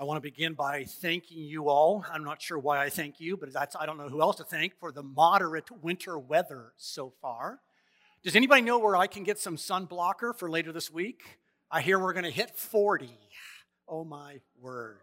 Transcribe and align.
I 0.00 0.04
want 0.04 0.16
to 0.16 0.22
begin 0.22 0.54
by 0.54 0.84
thanking 0.84 1.42
you 1.42 1.68
all. 1.68 2.06
I'm 2.10 2.24
not 2.24 2.40
sure 2.40 2.58
why 2.58 2.82
I 2.82 2.88
thank 2.88 3.20
you, 3.20 3.36
but 3.36 3.50
I 3.78 3.84
don't 3.84 3.98
know 3.98 4.08
who 4.08 4.22
else 4.22 4.36
to 4.36 4.44
thank 4.44 4.78
for 4.80 4.92
the 4.92 5.02
moderate 5.02 5.70
winter 5.82 6.18
weather 6.18 6.72
so 6.78 7.12
far. 7.20 7.60
Does 8.22 8.34
anybody 8.34 8.62
know 8.62 8.78
where 8.78 8.96
I 8.96 9.06
can 9.06 9.24
get 9.24 9.38
some 9.38 9.58
sun 9.58 9.84
blocker 9.84 10.32
for 10.32 10.48
later 10.48 10.72
this 10.72 10.90
week? 10.90 11.20
I 11.70 11.82
hear 11.82 11.98
we're 11.98 12.14
going 12.14 12.24
to 12.24 12.30
hit 12.30 12.56
40. 12.56 13.10
Oh 13.86 14.04
my 14.04 14.40
word. 14.58 15.00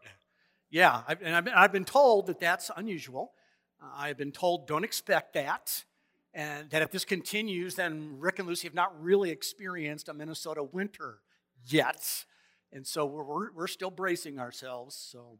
Yeah, 0.72 1.04
I've, 1.08 1.22
and 1.22 1.36
I've 1.36 1.46
been, 1.46 1.54
I've 1.54 1.72
been 1.72 1.86
told 1.86 2.26
that 2.26 2.40
that's 2.40 2.72
unusual. 2.76 3.34
Uh, 3.80 3.90
I've 3.96 4.18
been 4.18 4.32
told 4.32 4.66
don't 4.66 4.84
expect 4.84 5.34
that, 5.34 5.84
and 6.34 6.72
that 6.72 6.82
if 6.82 6.90
this 6.90 7.06
continues, 7.06 7.76
then 7.76 8.16
Rick 8.18 8.40
and 8.40 8.48
Lucy 8.48 8.68
have 8.68 8.74
not 8.74 9.00
really 9.00 9.30
experienced 9.30 10.10
a 10.10 10.14
Minnesota 10.16 10.64
winter 10.64 11.20
yet. 11.68 12.26
And 12.72 12.86
so 12.86 13.06
we're, 13.06 13.52
we're 13.54 13.68
still 13.68 13.92
bracing 13.92 14.40
ourselves. 14.40 14.96
So, 14.96 15.40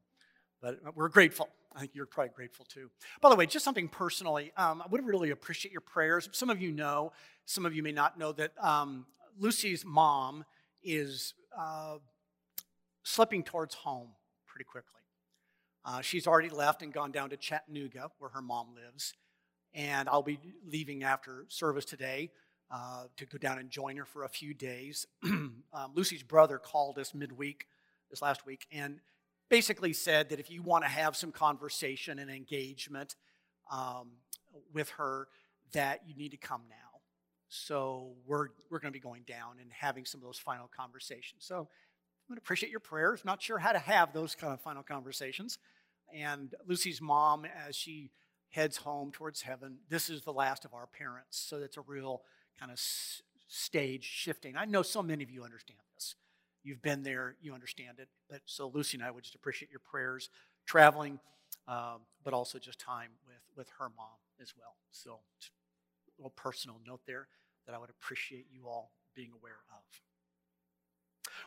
but 0.62 0.80
we're 0.96 1.10
grateful. 1.10 1.50
I 1.76 1.82
think 1.82 1.92
you're 1.94 2.06
probably 2.06 2.32
grateful 2.36 2.66
too. 2.66 2.90
By 3.22 3.30
the 3.30 3.36
way, 3.36 3.46
just 3.46 3.64
something 3.64 3.88
personally, 3.88 4.52
um, 4.58 4.82
I 4.82 4.88
would 4.90 5.06
really 5.06 5.30
appreciate 5.32 5.72
your 5.72 5.82
prayers. 5.82 6.30
Some 6.32 6.50
of 6.50 6.62
you 6.62 6.72
know, 6.72 7.12
some 7.46 7.66
of 7.66 7.76
you 7.76 7.84
may 7.84 7.92
not 7.92 8.18
know 8.18 8.32
that 8.34 8.52
um, 8.62 9.06
Lucy's 9.38 9.86
mom 9.86 10.46
is 10.84 11.34
uh, 11.58 11.98
slipping 13.04 13.44
towards 13.44 13.76
home 13.76 14.10
pretty 14.48 14.66
quickly. 14.66 15.02
Uh, 15.86 16.02
she's 16.02 16.28
already 16.28 16.50
left 16.50 16.82
and 16.82 16.92
gone 16.92 17.12
down 17.12 17.30
to 17.30 17.38
Chattanooga, 17.38 18.10
where 18.20 18.32
her 18.32 18.42
mom 18.42 18.68
lives. 18.76 19.14
And 19.74 20.10
I'll 20.10 20.24
be 20.24 20.40
leaving 20.66 21.04
after 21.04 21.46
service 21.50 21.86
today 21.86 22.32
uh, 22.70 23.04
to 23.16 23.26
go 23.26 23.38
down 23.38 23.60
and 23.60 23.70
join 23.70 23.98
her 23.98 24.06
for 24.06 24.24
a 24.24 24.30
few 24.30 24.54
days. 24.54 25.08
um, 25.24 25.64
Lucy's 25.94 26.24
brother 26.24 26.58
called 26.58 26.98
us 26.98 27.14
midweek, 27.14 27.68
this 28.10 28.22
last 28.22 28.46
week, 28.46 28.68
and 28.72 29.00
basically 29.50 29.94
said 29.94 30.30
that 30.30 30.40
if 30.40 30.50
you 30.50 30.62
want 30.62 30.84
to 30.84 30.90
have 30.90 31.16
some 31.16 31.32
conversation 31.32 32.20
and 32.20 32.30
engagement 32.30 33.16
um, 33.72 34.12
with 34.74 34.90
her, 34.92 35.28
that 35.74 36.02
you 36.08 36.16
need 36.16 36.32
to 36.32 36.38
come 36.38 36.62
now. 36.70 36.76
So 37.50 38.14
we're, 38.26 38.48
we're 38.70 38.80
going 38.80 38.92
to 38.92 38.98
be 38.98 39.02
going 39.02 39.24
down 39.28 39.58
and 39.62 39.72
having 39.72 40.06
some 40.06 40.20
of 40.20 40.26
those 40.26 40.38
final 40.38 40.70
conversations. 40.76 41.46
So 41.46 41.56
I'm 41.58 42.34
going 42.34 42.38
to 42.38 42.42
appreciate 42.42 42.72
your 42.72 42.82
prayers. 42.82 43.24
Not 43.24 43.42
sure 43.42 43.58
how 43.58 43.72
to 43.72 43.80
have 43.80 44.14
those 44.14 44.36
kind 44.36 44.54
of 44.54 44.62
final 44.62 44.84
conversations. 44.84 45.60
And 46.14 46.54
Lucy's 46.66 47.02
mom, 47.02 47.46
as 47.46 47.76
she 47.76 48.12
heads 48.50 48.78
home 48.78 49.12
towards 49.12 49.42
heaven, 49.42 49.78
this 49.90 50.10
is 50.10 50.24
the 50.24 50.34
last 50.34 50.66
of 50.66 50.74
our 50.74 50.88
parents. 50.88 51.38
So 51.38 51.58
it's 51.58 51.78
a 51.78 51.82
real 51.82 52.22
kind 52.60 52.72
of 52.72 52.78
s- 52.78 53.22
stage 53.48 54.04
shifting. 54.04 54.56
I 54.58 54.66
know 54.66 54.82
so 54.82 55.02
many 55.02 55.24
of 55.24 55.32
you 55.32 55.44
understand 55.44 55.80
this. 55.96 56.16
You've 56.64 56.82
been 56.82 57.04
there, 57.04 57.36
you 57.42 57.54
understand 57.54 58.00
it. 58.00 58.10
But 58.30 58.42
so 58.46 58.72
Lucy 58.74 58.98
and 58.98 59.06
I 59.06 59.12
would 59.12 59.24
just 59.24 59.36
appreciate 59.36 59.72
your 59.72 59.80
prayers, 59.80 60.30
traveling, 60.66 61.20
um, 61.68 62.02
but 62.24 62.34
also 62.34 62.60
just 62.60 62.80
time 62.80 63.10
with 63.26 63.38
with 63.56 63.70
her 63.80 63.90
mom 63.96 64.18
as 64.42 64.54
well. 64.58 64.76
So 64.92 65.20
a 66.18 66.22
little 66.22 66.34
personal 66.36 66.80
note 66.86 67.02
there 67.06 67.28
that 67.66 67.76
I 67.76 67.78
would 67.78 67.90
appreciate 67.90 68.48
you 68.52 68.68
all 68.68 68.92
being 69.16 69.32
aware 69.32 69.60
of. 69.72 70.02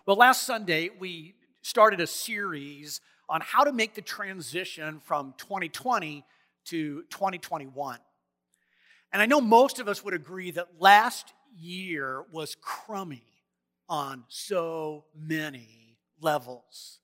Well, 0.06 0.16
last 0.16 0.44
Sunday 0.44 0.90
we 0.98 1.34
started 1.62 2.00
a 2.00 2.06
series 2.06 3.00
on 3.28 3.40
how 3.42 3.64
to 3.64 3.72
make 3.72 3.94
the 3.94 4.02
transition 4.02 5.00
from 5.00 5.34
2020 5.38 6.24
to 6.66 7.02
2021. 7.10 7.98
And 9.12 9.20
I 9.20 9.26
know 9.26 9.40
most 9.40 9.78
of 9.78 9.88
us 9.88 10.04
would 10.04 10.14
agree 10.14 10.50
that 10.52 10.68
last 10.78 11.32
year 11.56 12.24
was 12.32 12.56
crummy 12.60 13.24
on 13.88 14.24
so 14.28 15.04
many 15.16 15.98
levels. 16.20 17.00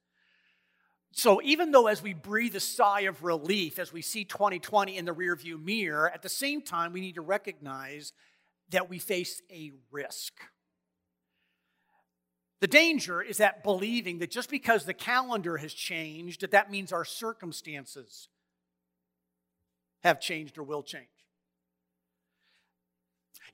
So, 1.12 1.40
even 1.42 1.70
though 1.70 1.86
as 1.86 2.02
we 2.02 2.12
breathe 2.12 2.54
a 2.54 2.60
sigh 2.60 3.02
of 3.02 3.24
relief 3.24 3.78
as 3.78 3.92
we 3.92 4.02
see 4.02 4.24
2020 4.24 4.98
in 4.98 5.06
the 5.06 5.14
rearview 5.14 5.60
mirror, 5.62 6.10
at 6.10 6.22
the 6.22 6.28
same 6.28 6.60
time, 6.60 6.92
we 6.92 7.00
need 7.00 7.14
to 7.14 7.22
recognize 7.22 8.12
that 8.68 8.90
we 8.90 8.98
face 8.98 9.40
a 9.50 9.72
risk. 9.90 10.34
The 12.61 12.66
danger 12.66 13.22
is 13.22 13.39
that 13.39 13.62
believing 13.62 14.18
that 14.18 14.30
just 14.30 14.50
because 14.50 14.84
the 14.84 14.95
calendar 14.95 15.56
has 15.56 15.72
changed, 15.72 16.42
that 16.42 16.50
that 16.52 16.70
means 16.70 16.92
our 16.92 17.05
circumstances 17.05 18.28
have 20.02 20.20
changed 20.20 20.58
or 20.58 20.62
will 20.62 20.83
change. 20.83 21.08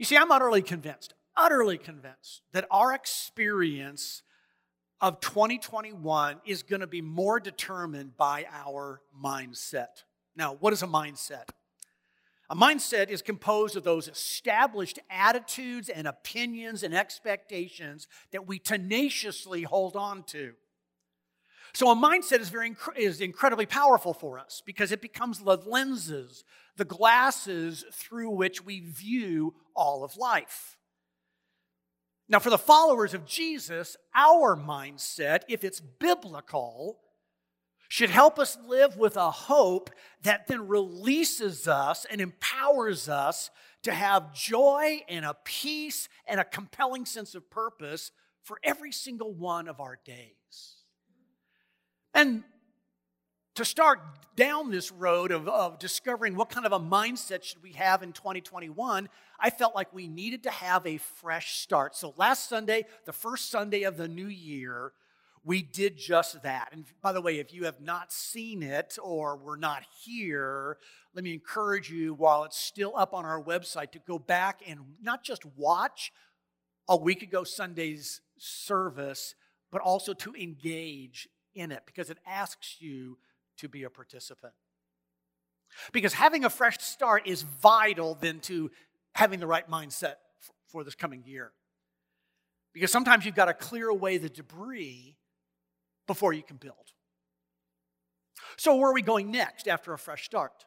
You 0.02 0.06
see, 0.06 0.16
I'm 0.16 0.32
utterly 0.32 0.62
convinced, 0.62 1.14
utterly 1.36 1.78
convinced 1.78 2.42
that 2.52 2.66
our 2.72 2.92
experience 2.92 4.24
of 5.00 5.20
2021 5.20 6.40
is 6.44 6.64
going 6.64 6.80
to 6.80 6.88
be 6.88 7.00
more 7.00 7.38
determined 7.38 8.16
by 8.16 8.46
our 8.52 9.00
mindset. 9.16 10.02
Now, 10.34 10.54
what 10.54 10.72
is 10.72 10.82
a 10.82 10.88
mindset? 10.88 11.50
A 12.50 12.56
mindset 12.56 13.10
is 13.10 13.22
composed 13.22 13.76
of 13.76 13.84
those 13.84 14.08
established 14.08 14.98
attitudes 15.08 15.88
and 15.88 16.08
opinions 16.08 16.82
and 16.82 16.92
expectations 16.92 18.08
that 18.32 18.44
we 18.44 18.58
tenaciously 18.58 19.62
hold 19.62 19.94
on 19.94 20.24
to. 20.24 20.54
So 21.74 21.88
a 21.92 21.94
mindset 21.94 22.41
is 22.41 22.48
very 22.48 22.74
is 22.96 23.20
incredibly 23.20 23.66
powerful 23.66 24.14
for 24.14 24.41
us 24.41 24.62
because 24.66 24.91
it 24.91 25.00
becomes 25.00 25.38
the 25.38 25.56
lenses, 25.58 26.42
the 26.77 26.84
glasses 26.84 27.84
through 27.93 28.31
which 28.31 28.65
we 28.65 28.81
view 28.81 29.55
all 29.75 30.05
of 30.05 30.16
life. 30.16 30.77
Now, 32.28 32.38
for 32.38 32.50
the 32.50 32.59
followers 32.59 33.15
of 33.15 33.27
Jesus, 33.27 33.97
our 34.15 34.56
mindset, 34.56 35.43
if 35.49 35.65
it's 35.65 35.81
biblical, 35.81 36.99
should 37.88 38.09
help 38.09 38.38
us 38.38 38.56
live 38.66 38.97
with 38.97 39.16
a 39.19 39.31
hope 39.31 39.91
that 40.22 40.47
then 40.47 40.66
releases 40.66 41.69
us 41.69 42.06
and 42.10 42.22
empowers 42.22 43.06
us 43.06 43.50
to 43.83 43.93
have 43.93 44.33
joy 44.33 45.00
and 45.10 45.27
a 45.27 45.37
peace 45.44 46.09
and 46.27 46.41
a 46.41 46.44
compelling 46.44 47.04
sense 47.04 47.34
of 47.34 47.50
purpose 47.50 48.10
for 48.44 48.59
every 48.65 48.93
single 48.93 49.34
one 49.34 49.69
of 49.69 49.78
our 49.78 49.99
days. 50.04 50.77
And 52.15 52.44
to 53.54 53.64
start 53.64 54.00
down 54.34 54.70
this 54.70 54.90
road 54.90 55.30
of, 55.30 55.46
of 55.46 55.78
discovering 55.78 56.34
what 56.36 56.48
kind 56.48 56.64
of 56.64 56.72
a 56.72 56.80
mindset 56.80 57.42
should 57.42 57.62
we 57.62 57.72
have 57.72 58.02
in 58.02 58.12
2021 58.12 59.08
i 59.38 59.50
felt 59.50 59.74
like 59.74 59.92
we 59.92 60.08
needed 60.08 60.42
to 60.42 60.50
have 60.50 60.86
a 60.86 60.96
fresh 60.96 61.56
start. 61.58 61.94
So 61.94 62.14
last 62.16 62.48
sunday 62.48 62.86
the 63.04 63.12
first 63.12 63.50
sunday 63.50 63.82
of 63.82 63.96
the 63.96 64.08
new 64.08 64.28
year 64.28 64.92
we 65.44 65.60
did 65.60 65.98
just 65.98 66.41
that. 66.44 66.68
And 66.70 66.84
by 67.02 67.12
the 67.12 67.20
way 67.20 67.38
if 67.38 67.52
you 67.52 67.64
have 67.64 67.80
not 67.80 68.12
seen 68.12 68.62
it 68.62 68.96
or 69.02 69.36
were 69.36 69.58
not 69.58 69.82
here 70.02 70.78
let 71.14 71.24
me 71.24 71.34
encourage 71.34 71.91
you 71.91 72.14
while 72.14 72.44
it's 72.44 72.58
still 72.58 72.94
up 72.96 73.12
on 73.12 73.26
our 73.26 73.42
website 73.42 73.92
to 73.92 73.98
go 73.98 74.18
back 74.18 74.60
and 74.66 74.80
not 75.02 75.22
just 75.22 75.44
watch 75.56 76.10
a 76.88 76.96
week 76.96 77.22
ago 77.22 77.44
sunday's 77.44 78.22
service 78.38 79.34
but 79.70 79.82
also 79.82 80.14
to 80.14 80.34
engage 80.34 81.28
in 81.54 81.70
it 81.70 81.82
because 81.84 82.08
it 82.08 82.18
asks 82.26 82.76
you 82.80 83.18
to 83.58 83.68
be 83.68 83.84
a 83.84 83.90
participant. 83.90 84.52
Because 85.92 86.12
having 86.12 86.44
a 86.44 86.50
fresh 86.50 86.78
start 86.78 87.26
is 87.26 87.42
vital 87.42 88.16
then 88.20 88.40
to 88.40 88.70
having 89.14 89.40
the 89.40 89.46
right 89.46 89.68
mindset 89.70 90.14
for 90.68 90.84
this 90.84 90.94
coming 90.94 91.22
year. 91.24 91.52
Because 92.72 92.91
sometimes 92.91 93.24
you've 93.24 93.34
got 93.34 93.46
to 93.46 93.54
clear 93.54 93.88
away 93.88 94.18
the 94.18 94.28
debris 94.28 95.16
before 96.06 96.32
you 96.32 96.42
can 96.42 96.56
build. 96.56 96.92
So, 98.56 98.76
where 98.76 98.91
are 98.91 98.94
we 98.94 99.02
going 99.02 99.30
next 99.30 99.68
after 99.68 99.92
a 99.92 99.98
fresh 99.98 100.24
start? 100.24 100.64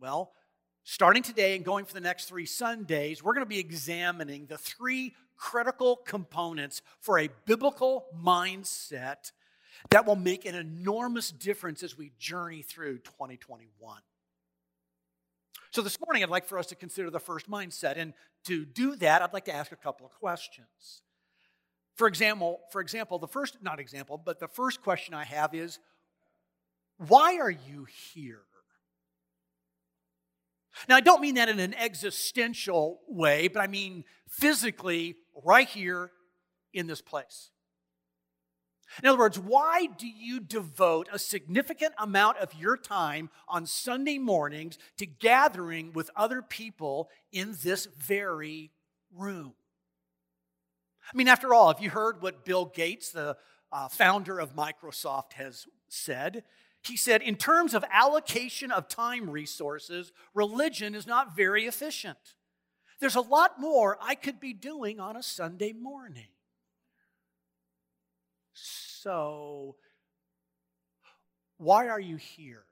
Well, 0.00 0.32
starting 0.84 1.22
today 1.22 1.56
and 1.56 1.64
going 1.64 1.84
for 1.84 1.94
the 1.94 2.00
next 2.00 2.26
three 2.26 2.46
Sundays, 2.46 3.22
we're 3.22 3.34
going 3.34 3.44
to 3.44 3.48
be 3.48 3.58
examining 3.58 4.46
the 4.46 4.58
three 4.58 5.14
critical 5.36 5.96
components 5.96 6.82
for 7.00 7.18
a 7.18 7.28
biblical 7.44 8.06
mindset 8.16 9.32
that 9.90 10.06
will 10.06 10.16
make 10.16 10.44
an 10.44 10.54
enormous 10.54 11.30
difference 11.30 11.82
as 11.82 11.96
we 11.96 12.12
journey 12.18 12.62
through 12.62 12.98
2021. 12.98 14.00
So, 15.70 15.82
this 15.82 15.98
morning, 16.00 16.22
I'd 16.22 16.30
like 16.30 16.46
for 16.46 16.58
us 16.58 16.66
to 16.68 16.74
consider 16.74 17.10
the 17.10 17.20
first 17.20 17.50
mindset. 17.50 17.98
And 17.98 18.14
to 18.44 18.64
do 18.64 18.96
that, 18.96 19.22
I'd 19.22 19.32
like 19.32 19.44
to 19.46 19.54
ask 19.54 19.72
a 19.72 19.76
couple 19.76 20.06
of 20.06 20.12
questions. 20.12 21.02
For 21.96 22.06
example, 22.06 22.60
for 22.70 22.80
example, 22.80 23.18
the 23.18 23.28
first, 23.28 23.58
not 23.62 23.80
example, 23.80 24.20
but 24.22 24.38
the 24.38 24.48
first 24.48 24.82
question 24.82 25.14
I 25.14 25.24
have 25.24 25.54
is 25.54 25.78
why 26.98 27.38
are 27.38 27.50
you 27.50 27.86
here? 28.14 28.42
Now, 30.88 30.96
I 30.96 31.00
don't 31.00 31.20
mean 31.20 31.36
that 31.36 31.48
in 31.48 31.58
an 31.58 31.74
existential 31.74 33.00
way, 33.08 33.48
but 33.48 33.60
I 33.60 33.66
mean 33.66 34.04
physically 34.28 35.16
right 35.44 35.68
here 35.68 36.10
in 36.74 36.86
this 36.86 37.00
place. 37.00 37.50
In 39.02 39.08
other 39.08 39.18
words, 39.18 39.38
why 39.38 39.86
do 39.86 40.06
you 40.06 40.40
devote 40.40 41.08
a 41.12 41.18
significant 41.18 41.94
amount 41.98 42.38
of 42.38 42.54
your 42.54 42.76
time 42.76 43.30
on 43.48 43.66
Sunday 43.66 44.18
mornings 44.18 44.78
to 44.98 45.06
gathering 45.06 45.92
with 45.92 46.10
other 46.16 46.40
people 46.40 47.10
in 47.32 47.56
this 47.62 47.86
very 47.86 48.70
room? 49.14 49.54
I 51.12 51.16
mean, 51.16 51.28
after 51.28 51.52
all, 51.52 51.68
have 51.68 51.82
you 51.82 51.90
heard 51.90 52.22
what 52.22 52.44
Bill 52.44 52.66
Gates, 52.66 53.10
the, 53.10 53.36
uh, 53.72 53.88
founder 53.88 54.38
of 54.38 54.54
Microsoft, 54.54 55.34
has 55.34 55.66
said. 55.88 56.44
He 56.82 56.96
said, 56.96 57.22
in 57.22 57.36
terms 57.36 57.74
of 57.74 57.84
allocation 57.90 58.70
of 58.70 58.88
time 58.88 59.28
resources, 59.28 60.12
religion 60.34 60.94
is 60.94 61.06
not 61.06 61.36
very 61.36 61.66
efficient. 61.66 62.34
There's 63.00 63.16
a 63.16 63.20
lot 63.20 63.60
more 63.60 63.98
I 64.00 64.14
could 64.14 64.40
be 64.40 64.52
doing 64.52 65.00
on 65.00 65.16
a 65.16 65.22
Sunday 65.22 65.72
morning. 65.72 66.28
So, 68.56 69.76
why 71.58 71.88
are 71.88 72.00
you 72.00 72.16
here? 72.16 72.64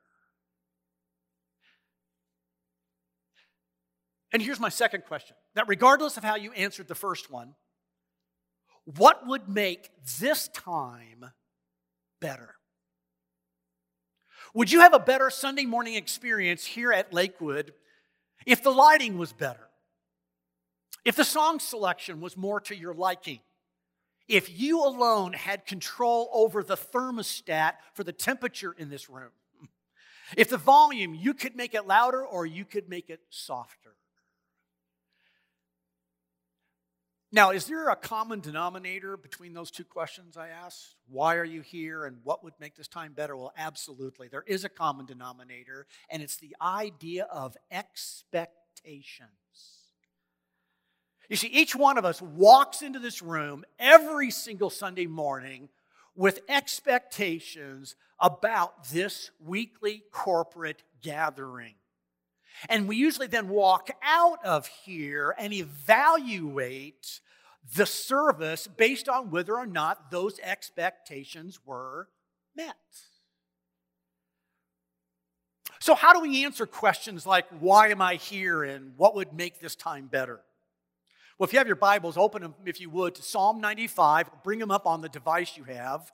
And 4.33 4.43
here's 4.43 4.59
my 4.59 4.69
second 4.69 5.05
question 5.05 5.37
that 5.55 5.69
regardless 5.69 6.17
of 6.17 6.25
how 6.25 6.35
you 6.35 6.53
answered 6.53 6.89
the 6.89 6.95
first 6.95 7.31
one, 7.31 7.55
what 8.85 9.27
would 9.27 9.49
make 9.49 9.91
this 10.19 10.49
time 10.49 11.27
better? 12.21 12.55
Would 14.55 14.73
you 14.73 14.81
have 14.81 14.95
a 14.95 14.99
better 14.99 15.31
Sunday 15.31 15.67
morning 15.67 15.95
experience 15.95 16.65
here 16.65 16.93
at 16.93 17.13
Lakewood 17.13 17.75
if 18.47 18.63
the 18.63 18.71
lighting 18.71 19.19
was 19.19 19.33
better? 19.33 19.69
If 21.05 21.17
the 21.17 21.25
song 21.25 21.61
selection 21.61 22.21
was 22.21 22.37
more 22.37 22.61
to 22.63 22.75
your 22.75 22.95
liking? 22.95 23.41
If 24.29 24.59
you 24.59 24.85
alone 24.85 25.33
had 25.35 25.67
control 25.67 26.31
over 26.33 26.63
the 26.63 26.77
thermostat 26.77 27.75
for 27.93 28.05
the 28.05 28.13
temperature 28.13 28.75
in 28.77 28.89
this 28.89 29.11
room? 29.11 29.31
If 30.37 30.49
the 30.49 30.57
volume, 30.57 31.15
you 31.15 31.35
could 31.35 31.55
make 31.55 31.75
it 31.75 31.87
louder 31.87 32.25
or 32.25 32.47
you 32.47 32.65
could 32.65 32.89
make 32.89 33.11
it 33.11 33.21
softer? 33.29 33.95
Now, 37.31 37.51
is 37.51 37.67
there 37.67 37.89
a 37.89 37.97
common 37.97 38.39
denominator 38.39 39.17
between 39.17 39.55
those 39.55 39.73
two 39.73 39.83
questions 39.83 40.37
I 40.37 40.51
asked? 40.51 40.95
Why 41.09 41.35
are 41.35 41.45
you 41.45 41.63
here 41.63 42.05
and 42.05 42.19
what 42.23 42.45
would 42.45 42.55
make 42.61 42.77
this 42.77 42.87
time 42.87 43.13
better? 43.13 43.37
Well, 43.37 43.53
absolutely. 43.57 44.29
There 44.29 44.45
is 44.47 44.65
a 44.65 44.69
common 44.69 45.05
denominator, 45.05 45.89
and 46.09 46.23
it's 46.23 46.37
the 46.37 46.55
idea 46.63 47.25
of 47.25 47.57
expectations. 47.73 49.31
You 51.29 51.37
see, 51.37 51.49
each 51.49 51.75
one 51.75 51.97
of 51.97 52.05
us 52.05 52.21
walks 52.21 52.83
into 52.83 52.99
this 52.99 53.23
room 53.23 53.65
every 53.79 54.31
single 54.31 54.71
Sunday 54.71 55.07
morning 55.07 55.69
with 56.15 56.41
expectations 56.49 57.97
about 58.21 58.89
this 58.89 59.31
weekly 59.45 60.03
corporate 60.13 60.83
gathering. 61.03 61.75
And 62.69 62.87
we 62.87 62.97
usually 62.97 63.27
then 63.27 63.49
walk 63.49 63.91
out 64.03 64.45
of 64.45 64.67
here 64.67 65.35
and 65.39 65.53
evaluate 65.53 67.21
the 67.75 67.87
service 67.87 68.67
based 68.67 69.09
on 69.09 69.31
whether 69.31 69.57
or 69.57 69.67
not 69.67 70.11
those 70.11 70.39
expectations 70.41 71.59
were 71.65 72.09
met. 72.55 72.77
So, 75.81 75.95
how 75.95 76.13
do 76.13 76.21
we 76.21 76.45
answer 76.45 76.67
questions 76.67 77.27
like, 77.27 77.47
why 77.59 77.89
am 77.89 78.01
I 78.01 78.15
here 78.15 78.63
and 78.63 78.93
what 78.97 79.15
would 79.17 79.33
make 79.33 79.61
this 79.61 79.75
time 79.75 80.07
better? 80.07 80.41
Well, 81.37 81.47
if 81.49 81.53
you 81.53 81.59
have 81.59 81.67
your 81.67 81.77
Bibles, 81.77 82.17
open 82.17 82.43
them, 82.43 82.55
if 82.65 82.81
you 82.81 82.89
would, 82.91 83.17
to 83.17 83.23
Psalm 83.23 83.61
95, 83.61 84.31
bring 84.45 84.61
them 84.61 84.71
up 84.71 84.87
on 84.87 85.01
the 85.01 85.09
device 85.09 85.57
you 85.57 85.65
have. 85.65 86.13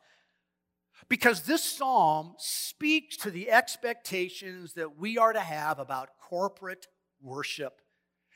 Because 1.09 1.43
this 1.43 1.63
psalm 1.63 2.35
speaks 2.39 3.19
to 3.19 3.31
the 3.31 3.51
expectations 3.51 4.75
that 4.75 4.99
we 4.99 5.19
are 5.19 5.33
to 5.33 5.41
have 5.41 5.79
about 5.79 6.11
corporate 6.19 6.87
worship. 7.21 7.81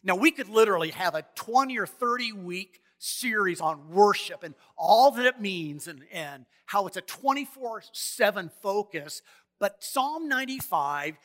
Now, 0.02 0.16
we 0.16 0.30
could 0.30 0.50
literally 0.50 0.90
have 0.90 1.14
a 1.14 1.24
20 1.34 1.78
or 1.78 1.86
30 1.86 2.32
week 2.32 2.80
series 2.98 3.60
on 3.62 3.90
worship 3.90 4.42
and 4.42 4.54
all 4.76 5.10
that 5.12 5.24
it 5.24 5.40
means 5.40 5.88
and, 5.88 6.02
and 6.12 6.44
how 6.66 6.86
it's 6.86 6.96
a 6.98 7.02
24 7.02 7.82
7 7.92 8.50
focus. 8.60 9.22
But 9.58 9.82
Psalm 9.82 10.28
95 10.28 11.16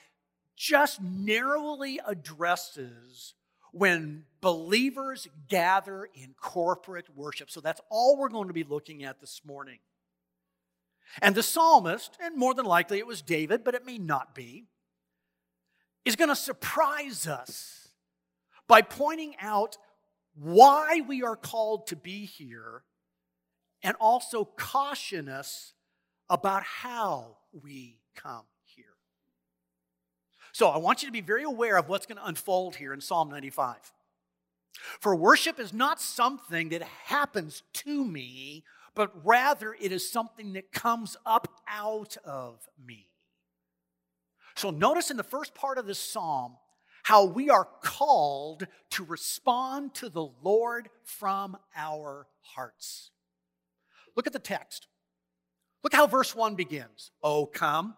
just 0.55 1.01
narrowly 1.01 1.99
addresses 2.05 3.33
when 3.71 4.25
believers 4.41 5.27
gather 5.47 6.07
in 6.13 6.33
corporate 6.39 7.07
worship. 7.15 7.49
So 7.49 7.61
that's 7.61 7.81
all 7.89 8.17
we're 8.17 8.29
going 8.29 8.47
to 8.47 8.53
be 8.53 8.63
looking 8.63 9.03
at 9.03 9.19
this 9.19 9.41
morning. 9.45 9.79
And 11.21 11.35
the 11.35 11.43
psalmist, 11.43 12.17
and 12.21 12.37
more 12.37 12.53
than 12.53 12.65
likely 12.65 12.99
it 12.99 13.07
was 13.07 13.21
David, 13.21 13.63
but 13.63 13.75
it 13.75 13.85
may 13.85 13.97
not 13.97 14.35
be, 14.35 14.65
is 16.05 16.15
going 16.15 16.29
to 16.29 16.35
surprise 16.35 17.27
us 17.27 17.89
by 18.67 18.81
pointing 18.81 19.35
out 19.41 19.77
why 20.35 21.01
we 21.07 21.23
are 21.23 21.35
called 21.35 21.87
to 21.87 21.95
be 21.95 22.25
here 22.25 22.83
and 23.83 23.95
also 23.99 24.45
caution 24.45 25.27
us 25.27 25.73
about 26.29 26.63
how 26.63 27.37
we 27.51 27.99
come. 28.15 28.45
So 30.59 30.67
I 30.67 30.77
want 30.77 31.01
you 31.01 31.07
to 31.07 31.13
be 31.13 31.21
very 31.21 31.43
aware 31.43 31.77
of 31.77 31.87
what's 31.87 32.05
going 32.05 32.17
to 32.17 32.27
unfold 32.27 32.75
here 32.75 32.91
in 32.91 32.99
Psalm 32.99 33.29
95. 33.29 33.77
For 34.99 35.15
worship 35.15 35.57
is 35.57 35.71
not 35.71 36.01
something 36.01 36.67
that 36.67 36.81
happens 37.05 37.63
to 37.75 38.03
me, 38.03 38.65
but 38.93 39.25
rather 39.25 39.73
it 39.79 39.93
is 39.93 40.11
something 40.11 40.51
that 40.51 40.73
comes 40.73 41.15
up 41.25 41.61
out 41.65 42.17
of 42.25 42.67
me. 42.85 43.07
So 44.57 44.69
notice 44.69 45.09
in 45.09 45.15
the 45.15 45.23
first 45.23 45.55
part 45.55 45.77
of 45.77 45.87
this 45.87 45.97
psalm, 45.97 46.57
how 47.03 47.23
we 47.23 47.49
are 47.49 47.69
called 47.81 48.67
to 48.89 49.05
respond 49.05 49.93
to 49.93 50.09
the 50.09 50.27
Lord 50.43 50.89
from 51.05 51.55
our 51.73 52.27
hearts. 52.41 53.11
Look 54.13 54.27
at 54.27 54.33
the 54.33 54.39
text. 54.39 54.87
Look 55.85 55.93
how 55.93 56.05
verse 56.05 56.35
1 56.35 56.55
begins. 56.55 57.11
Oh, 57.23 57.45
come. 57.45 57.95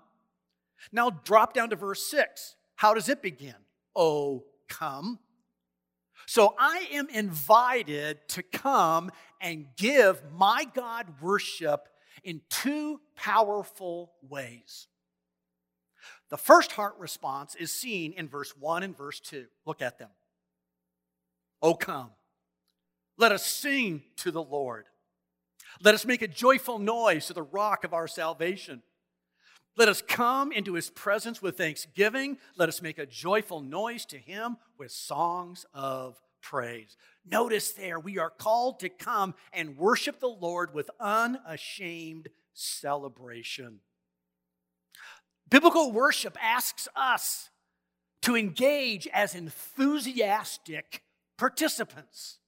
Now 0.91 1.09
drop 1.09 1.53
down 1.53 1.69
to 1.69 1.75
verse 1.75 2.05
6. 2.07 2.55
How 2.75 2.93
does 2.93 3.09
it 3.09 3.21
begin? 3.21 3.55
Oh, 3.95 4.45
come. 4.67 5.19
So 6.25 6.55
I 6.57 6.87
am 6.91 7.09
invited 7.09 8.19
to 8.29 8.43
come 8.43 9.11
and 9.39 9.67
give 9.75 10.21
my 10.31 10.65
God 10.73 11.07
worship 11.21 11.89
in 12.23 12.41
two 12.49 12.99
powerful 13.15 14.13
ways. 14.21 14.87
The 16.29 16.37
first 16.37 16.71
heart 16.71 16.95
response 16.97 17.55
is 17.55 17.71
seen 17.71 18.13
in 18.13 18.27
verse 18.27 18.53
1 18.57 18.83
and 18.83 18.95
verse 18.95 19.19
2. 19.19 19.45
Look 19.65 19.81
at 19.81 19.99
them. 19.99 20.09
Oh, 21.61 21.73
come. 21.73 22.11
Let 23.17 23.31
us 23.31 23.45
sing 23.45 24.03
to 24.17 24.31
the 24.31 24.41
Lord. 24.41 24.85
Let 25.83 25.93
us 25.93 26.05
make 26.05 26.21
a 26.21 26.27
joyful 26.27 26.79
noise 26.79 27.27
to 27.27 27.33
the 27.33 27.43
rock 27.43 27.83
of 27.83 27.93
our 27.93 28.07
salvation. 28.07 28.81
Let 29.77 29.87
us 29.87 30.01
come 30.01 30.51
into 30.51 30.73
his 30.73 30.89
presence 30.89 31.41
with 31.41 31.57
thanksgiving. 31.57 32.37
Let 32.57 32.69
us 32.69 32.81
make 32.81 32.97
a 32.97 33.05
joyful 33.05 33.61
noise 33.61 34.05
to 34.07 34.17
him 34.17 34.57
with 34.77 34.91
songs 34.91 35.65
of 35.73 36.21
praise. 36.41 36.97
Notice 37.25 37.71
there, 37.71 37.99
we 37.99 38.17
are 38.17 38.29
called 38.29 38.79
to 38.81 38.89
come 38.89 39.33
and 39.53 39.77
worship 39.77 40.19
the 40.19 40.27
Lord 40.27 40.73
with 40.73 40.89
unashamed 40.99 42.29
celebration. 42.53 43.79
Biblical 45.49 45.91
worship 45.91 46.37
asks 46.41 46.87
us 46.95 47.49
to 48.21 48.35
engage 48.35 49.07
as 49.13 49.35
enthusiastic 49.35 51.03
participants. 51.37 52.39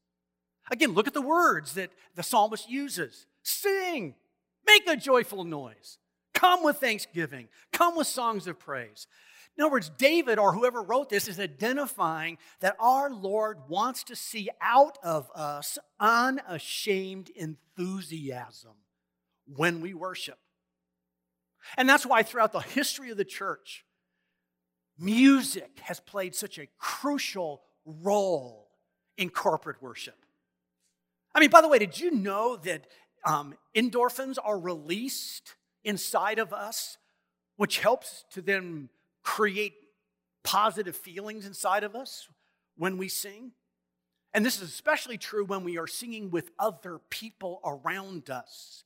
Again, 0.72 0.94
look 0.94 1.08
at 1.08 1.14
the 1.14 1.22
words 1.22 1.74
that 1.74 1.92
the 2.16 2.24
psalmist 2.24 2.70
uses 2.70 3.28
sing, 3.44 4.16
make 4.66 4.88
a 4.88 4.96
joyful 4.96 5.44
noise, 5.44 5.98
come 6.34 6.64
with 6.64 6.78
thanksgiving, 6.78 7.48
come 7.72 7.96
with 7.96 8.08
songs 8.08 8.48
of 8.48 8.60
praise. 8.60 9.08
In 9.58 9.64
other 9.64 9.72
words, 9.72 9.92
David 9.98 10.40
or 10.40 10.54
whoever 10.54 10.82
wrote 10.82 11.10
this 11.10 11.28
is 11.28 11.40
identifying 11.40 12.40
that 12.60 12.76
our 12.80 13.12
Lord 13.12 13.60
wants 13.68 14.04
to 14.06 14.16
see 14.16 14.50
out 14.62 14.98
of 15.04 15.30
us 15.36 15.78
unashamed 16.00 17.30
enthusiasm 17.36 18.74
when 19.46 19.80
we 19.80 19.94
worship. 19.94 20.40
And 21.78 21.88
that's 21.88 22.06
why 22.06 22.24
throughout 22.24 22.52
the 22.52 22.60
history 22.60 23.12
of 23.12 23.18
the 23.18 23.26
church, 23.26 23.86
music 24.98 25.80
has 25.84 26.00
played 26.00 26.34
such 26.34 26.58
a 26.58 26.68
crucial 26.78 27.62
role 27.86 28.70
in 29.18 29.30
corporate 29.30 29.82
worship. 29.82 30.18
I 31.36 31.40
mean, 31.40 31.50
by 31.50 31.62
the 31.62 31.68
way, 31.68 31.80
did 31.80 32.00
you 32.00 32.12
know 32.12 32.58
that 32.58 32.88
um, 33.26 33.56
endorphins 33.76 34.38
are 34.44 34.60
released 34.60 35.56
inside 35.84 36.40
of 36.40 36.54
us, 36.54 36.98
which 37.58 37.80
helps 37.80 38.26
to 38.32 38.42
then 38.42 38.90
create 39.24 39.74
positive 40.44 40.96
feelings 40.96 41.46
inside 41.46 41.84
of 41.84 41.96
us 41.96 42.28
when 42.78 42.98
we 42.98 43.08
sing? 43.08 43.52
And 44.34 44.46
this 44.46 44.58
is 44.58 44.70
especially 44.70 45.18
true 45.18 45.46
when 45.46 45.64
we 45.64 45.78
are 45.78 45.88
singing 45.88 46.32
with 46.32 46.50
other 46.58 47.00
people 47.10 47.62
around 47.64 48.30
us. 48.30 48.84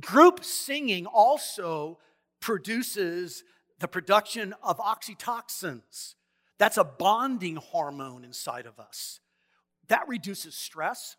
Group 0.00 0.44
singing 0.44 1.06
also 1.06 1.98
produces 2.40 3.44
the 3.78 3.88
production 3.88 4.54
of 4.62 4.78
oxytocins. 4.78 6.14
That's 6.58 6.76
a 6.76 6.84
bonding 6.84 7.56
hormone 7.56 8.24
inside 8.24 8.66
of 8.66 8.78
us. 8.80 9.20
That 9.88 10.08
reduces 10.08 10.54
stress, 10.54 11.16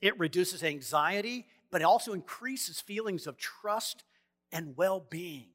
it 0.00 0.18
reduces 0.18 0.62
anxiety, 0.62 1.46
but 1.70 1.80
it 1.80 1.84
also 1.84 2.12
increases 2.12 2.80
feelings 2.80 3.26
of 3.26 3.36
trust 3.36 4.04
and 4.54 4.74
well 4.76 5.04
being. 5.10 5.48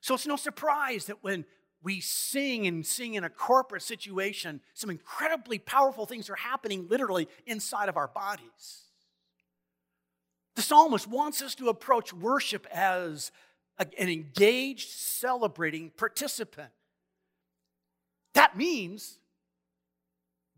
So 0.00 0.14
it's 0.14 0.26
no 0.26 0.36
surprise 0.36 1.06
that 1.06 1.24
when 1.24 1.46
we 1.82 2.00
sing 2.00 2.66
and 2.66 2.84
sing 2.86 3.14
in 3.14 3.24
a 3.24 3.30
corporate 3.30 3.82
situation, 3.82 4.60
some 4.74 4.90
incredibly 4.90 5.58
powerful 5.58 6.06
things 6.06 6.30
are 6.30 6.36
happening 6.36 6.86
literally 6.88 7.26
inside 7.46 7.88
of 7.88 7.96
our 7.96 8.08
bodies. 8.08 8.82
The 10.54 10.62
psalmist 10.62 11.08
wants 11.08 11.42
us 11.42 11.54
to 11.56 11.68
approach 11.68 12.12
worship 12.12 12.66
as 12.70 13.32
an 13.78 13.90
engaged, 13.98 14.90
celebrating 14.90 15.90
participant. 15.96 16.70
That 18.34 18.56
means 18.56 19.18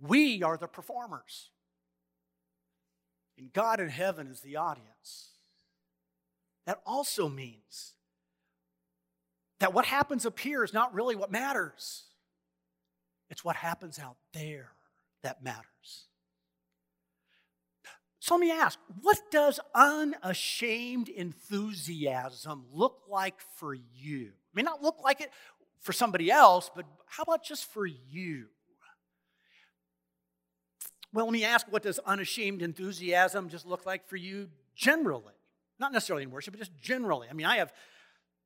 we 0.00 0.42
are 0.42 0.56
the 0.56 0.66
performers, 0.66 1.50
and 3.38 3.52
God 3.52 3.80
in 3.80 3.88
heaven 3.88 4.26
is 4.26 4.40
the 4.40 4.56
audience. 4.56 4.95
That 6.66 6.80
also 6.84 7.28
means 7.28 7.94
that 9.60 9.72
what 9.72 9.86
happens 9.86 10.26
up 10.26 10.38
here 10.38 10.62
is 10.64 10.72
not 10.72 10.92
really 10.92 11.16
what 11.16 11.30
matters, 11.30 12.04
it's 13.30 13.44
what 13.44 13.56
happens 13.56 13.98
out 13.98 14.16
there 14.32 14.72
that 15.22 15.42
matters. 15.42 16.06
So 18.18 18.34
let 18.34 18.40
me 18.40 18.50
ask 18.50 18.78
what 19.02 19.18
does 19.30 19.60
unashamed 19.72 21.08
enthusiasm 21.08 22.64
look 22.72 23.02
like 23.08 23.40
for 23.54 23.72
you? 23.72 24.26
It 24.26 24.54
may 24.54 24.62
not 24.62 24.82
look 24.82 24.96
like 25.02 25.20
it 25.20 25.30
for 25.80 25.92
somebody 25.92 26.30
else, 26.30 26.68
but 26.74 26.86
how 27.06 27.22
about 27.22 27.44
just 27.44 27.72
for 27.72 27.86
you? 27.86 28.46
Well, 31.12 31.26
let 31.26 31.32
me 31.32 31.44
ask 31.44 31.70
what 31.70 31.84
does 31.84 32.00
unashamed 32.00 32.62
enthusiasm 32.62 33.48
just 33.48 33.64
look 33.64 33.86
like 33.86 34.06
for 34.08 34.16
you 34.16 34.48
generally? 34.74 35.34
Not 35.78 35.92
necessarily 35.92 36.22
in 36.22 36.30
worship, 36.30 36.52
but 36.54 36.58
just 36.58 36.76
generally. 36.80 37.28
I 37.30 37.32
mean, 37.32 37.46
I 37.46 37.56
have, 37.56 37.72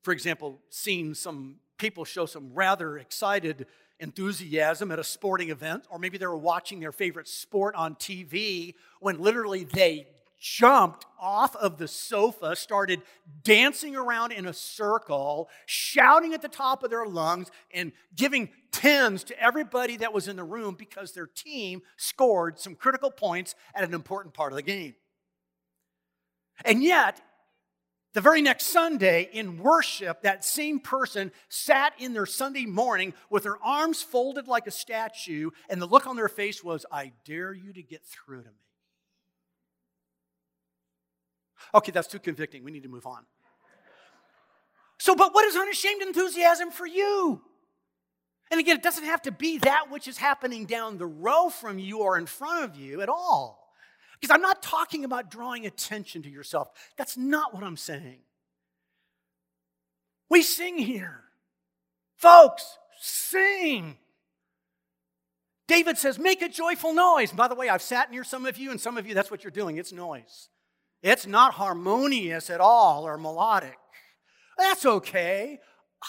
for 0.03 0.13
example, 0.13 0.61
seen 0.71 1.15
some 1.15 1.57
people 1.79 2.05
show 2.05 2.27
some 2.27 2.53
rather 2.53 2.99
excited 2.99 3.67
enthusiasm 4.01 4.91
at 4.91 4.99
a 4.99 5.05
sporting 5.05 5.51
event, 5.51 5.85
or 5.91 5.99
maybe 5.99 6.19
they 6.19 6.27
were 6.27 6.37
watching 6.37 6.81
their 6.81 6.93
favorite 6.93 7.29
sport 7.29 7.75
on 7.75 7.95
TV 7.95 8.75
when 9.01 9.21
literally 9.21 9.65
they 9.65 10.07
jumped 10.41 11.05
off 11.21 11.55
of 11.57 11.77
the 11.77 11.87
sofa, 11.87 12.57
started 12.57 13.03
dancing 13.45 13.95
around 13.95 14.33
in 14.33 14.47
a 14.47 14.55
circle, 14.55 15.51
shouting 15.67 16.33
at 16.33 16.41
the 16.41 16.49
top 16.49 16.83
of 16.83 16.89
their 16.91 17.05
lungs, 17.05 17.51
and 17.75 17.93
giving 18.17 18.49
tens 18.73 19.23
to 19.23 19.39
everybody 19.39 19.99
that 19.99 20.15
was 20.15 20.29
in 20.29 20.37
the 20.37 20.45
room 20.45 20.75
because 20.75 21.13
their 21.13 21.27
team 21.27 21.83
scored 21.99 22.59
some 22.59 22.75
critical 22.75 23.11
points 23.11 23.55
at 23.75 23.85
an 23.85 23.93
important 23.93 24.33
part 24.33 24.51
of 24.51 24.57
the 24.57 24.63
game. 24.63 24.95
And 26.65 26.83
yet, 26.83 27.21
the 28.13 28.21
very 28.21 28.43
next 28.43 28.67
Sunday 28.67 29.29
in 29.33 29.59
worship, 29.59 30.23
that 30.23 30.45
same 30.45 30.81
person 30.81 31.31
sat 31.49 31.93
in 31.99 32.13
their 32.13 32.27
Sunday 32.27 32.67
morning 32.67 33.15
with 33.31 33.45
their 33.45 33.63
arms 33.63 34.03
folded 34.03 34.49
like 34.49 34.67
a 34.67 34.73
statue, 34.73 35.51
and 35.69 35.81
the 35.81 35.87
look 35.87 36.07
on 36.07 36.17
their 36.17 36.29
face 36.29 36.65
was, 36.65 36.85
I 36.91 37.13
dare 37.25 37.53
you 37.53 37.73
to 37.73 37.83
get 37.83 38.05
through 38.05 38.43
to 38.43 38.49
me. 38.49 38.55
Okay, 41.75 41.93
that's 41.93 42.09
too 42.09 42.19
convicting. 42.19 42.65
We 42.65 42.73
need 42.73 42.83
to 42.83 42.89
move 42.89 43.07
on. 43.07 43.25
So, 44.99 45.15
but 45.15 45.33
what 45.33 45.47
is 45.47 45.57
unashamed 45.57 46.03
enthusiasm 46.03 46.71
for 46.71 46.87
you? 46.87 47.41
And 48.51 48.59
again, 48.59 48.77
it 48.77 48.83
doesn't 48.83 49.05
have 49.05 49.23
to 49.23 49.33
be 49.33 49.59
that 49.59 49.91
which 49.91 50.09
is 50.09 50.19
happening 50.19 50.67
down 50.67 50.99
the 50.99 51.07
row 51.07 51.49
from 51.49 51.79
you 51.79 52.01
or 52.01 52.19
in 52.19 52.27
front 52.27 52.65
of 52.65 52.77
you 52.77 53.01
at 53.01 53.09
all. 53.09 53.60
Because 54.21 54.35
I'm 54.35 54.43
not 54.43 54.63
talking 54.63 55.05
about 55.05 55.31
drawing 55.31 55.67
attention 55.67 56.23
to 56.23 56.29
yourself. 56.29 56.69
That's 56.97 57.17
not 57.17 57.55
what 57.55 57.63
I'm 57.63 57.77
saying. 57.77 58.21
We 60.29 60.43
sing 60.43 60.79
here. 60.79 61.25
Folks, 62.17 62.79
sing. 63.01 63.97
David 65.67 65.97
says, 65.97 66.19
make 66.19 66.43
a 66.43 66.49
joyful 66.49 66.93
noise. 66.93 67.33
by 67.33 67.49
the 67.49 67.55
way, 67.55 67.69
I've 67.69 67.81
sat 67.81 68.11
near 68.11 68.25
some 68.25 68.45
of 68.45 68.59
you, 68.59 68.71
and 68.71 68.81
some 68.81 68.99
of 68.99 69.07
you, 69.07 69.15
that's 69.15 69.31
what 69.31 69.45
you're 69.45 69.51
doing. 69.51 69.79
It's 69.79 69.93
noise. 69.93 70.49
It's 71.03 71.27
not 71.27 71.55
harmonious 71.55 72.51
at 72.51 72.61
all 72.61 73.07
or 73.07 73.17
melodic. 73.17 73.79
That's 74.59 74.85
okay. 74.85 75.61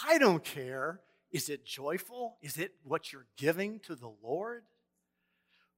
I 0.06 0.18
don't 0.18 0.44
care. 0.44 1.00
Is 1.30 1.48
it 1.48 1.64
joyful? 1.64 2.36
Is 2.42 2.58
it 2.58 2.72
what 2.84 3.12
you're 3.12 3.26
giving 3.38 3.80
to 3.80 3.94
the 3.94 4.12
Lord? 4.22 4.64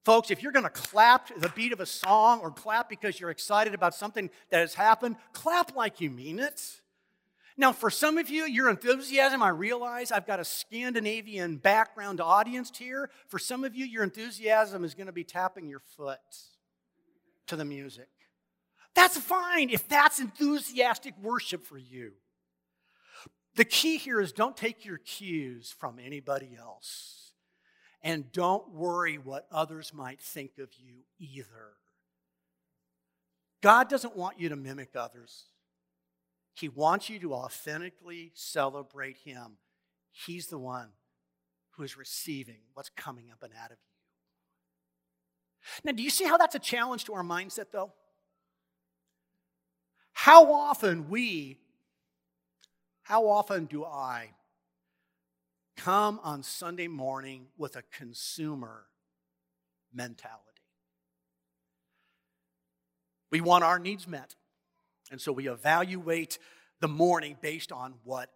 Folks, 0.04 0.30
if 0.30 0.42
you're 0.42 0.52
going 0.52 0.64
to 0.64 0.70
clap 0.70 1.28
the 1.38 1.48
beat 1.50 1.72
of 1.72 1.80
a 1.80 1.86
song 1.86 2.40
or 2.40 2.50
clap 2.50 2.90
because 2.90 3.18
you're 3.18 3.30
excited 3.30 3.72
about 3.72 3.94
something 3.94 4.28
that 4.50 4.58
has 4.60 4.74
happened, 4.74 5.16
clap 5.32 5.74
like 5.74 6.00
you 6.00 6.10
mean 6.10 6.38
it. 6.38 6.80
Now, 7.56 7.72
for 7.72 7.88
some 7.88 8.18
of 8.18 8.28
you, 8.28 8.44
your 8.44 8.68
enthusiasm, 8.68 9.42
I 9.42 9.48
realize 9.48 10.10
I've 10.12 10.26
got 10.26 10.40
a 10.40 10.44
Scandinavian 10.44 11.56
background 11.56 12.20
audience 12.20 12.76
here. 12.76 13.10
For 13.28 13.38
some 13.38 13.64
of 13.64 13.74
you, 13.74 13.86
your 13.86 14.02
enthusiasm 14.02 14.84
is 14.84 14.94
going 14.94 15.06
to 15.06 15.12
be 15.12 15.24
tapping 15.24 15.68
your 15.68 15.78
foot 15.78 16.18
to 17.46 17.56
the 17.56 17.64
music. 17.64 18.08
That's 18.94 19.16
fine 19.16 19.70
if 19.70 19.88
that's 19.88 20.20
enthusiastic 20.20 21.14
worship 21.22 21.64
for 21.64 21.78
you. 21.78 22.12
The 23.56 23.64
key 23.64 23.98
here 23.98 24.20
is 24.20 24.32
don't 24.32 24.56
take 24.56 24.84
your 24.84 24.98
cues 24.98 25.72
from 25.78 25.98
anybody 26.04 26.56
else. 26.58 27.23
And 28.04 28.30
don't 28.32 28.68
worry 28.68 29.16
what 29.16 29.48
others 29.50 29.94
might 29.94 30.20
think 30.20 30.58
of 30.58 30.68
you 30.76 31.04
either. 31.18 31.72
God 33.62 33.88
doesn't 33.88 34.14
want 34.14 34.38
you 34.38 34.50
to 34.50 34.56
mimic 34.56 34.90
others, 34.94 35.46
He 36.54 36.68
wants 36.68 37.08
you 37.08 37.18
to 37.20 37.32
authentically 37.32 38.30
celebrate 38.34 39.16
Him. 39.24 39.56
He's 40.12 40.46
the 40.46 40.58
one 40.58 40.90
who 41.70 41.82
is 41.82 41.96
receiving 41.96 42.60
what's 42.74 42.90
coming 42.90 43.30
up 43.32 43.42
and 43.42 43.52
out 43.60 43.72
of 43.72 43.78
you. 43.78 43.94
Now, 45.82 45.92
do 45.92 46.02
you 46.02 46.10
see 46.10 46.24
how 46.24 46.36
that's 46.36 46.54
a 46.54 46.60
challenge 46.60 47.04
to 47.06 47.14
our 47.14 47.24
mindset, 47.24 47.66
though? 47.72 47.92
How 50.12 50.52
often 50.52 51.08
we, 51.08 51.58
how 53.02 53.28
often 53.28 53.64
do 53.64 53.84
I 53.84 54.28
come 55.76 56.20
on 56.22 56.42
Sunday 56.42 56.88
morning 56.88 57.46
with 57.56 57.76
a 57.76 57.82
consumer 57.96 58.86
mentality. 59.92 60.40
We 63.30 63.40
want 63.40 63.64
our 63.64 63.78
needs 63.78 64.06
met. 64.06 64.34
And 65.10 65.20
so 65.20 65.32
we 65.32 65.48
evaluate 65.48 66.38
the 66.80 66.88
morning 66.88 67.36
based 67.40 67.72
on 67.72 67.94
what 68.04 68.30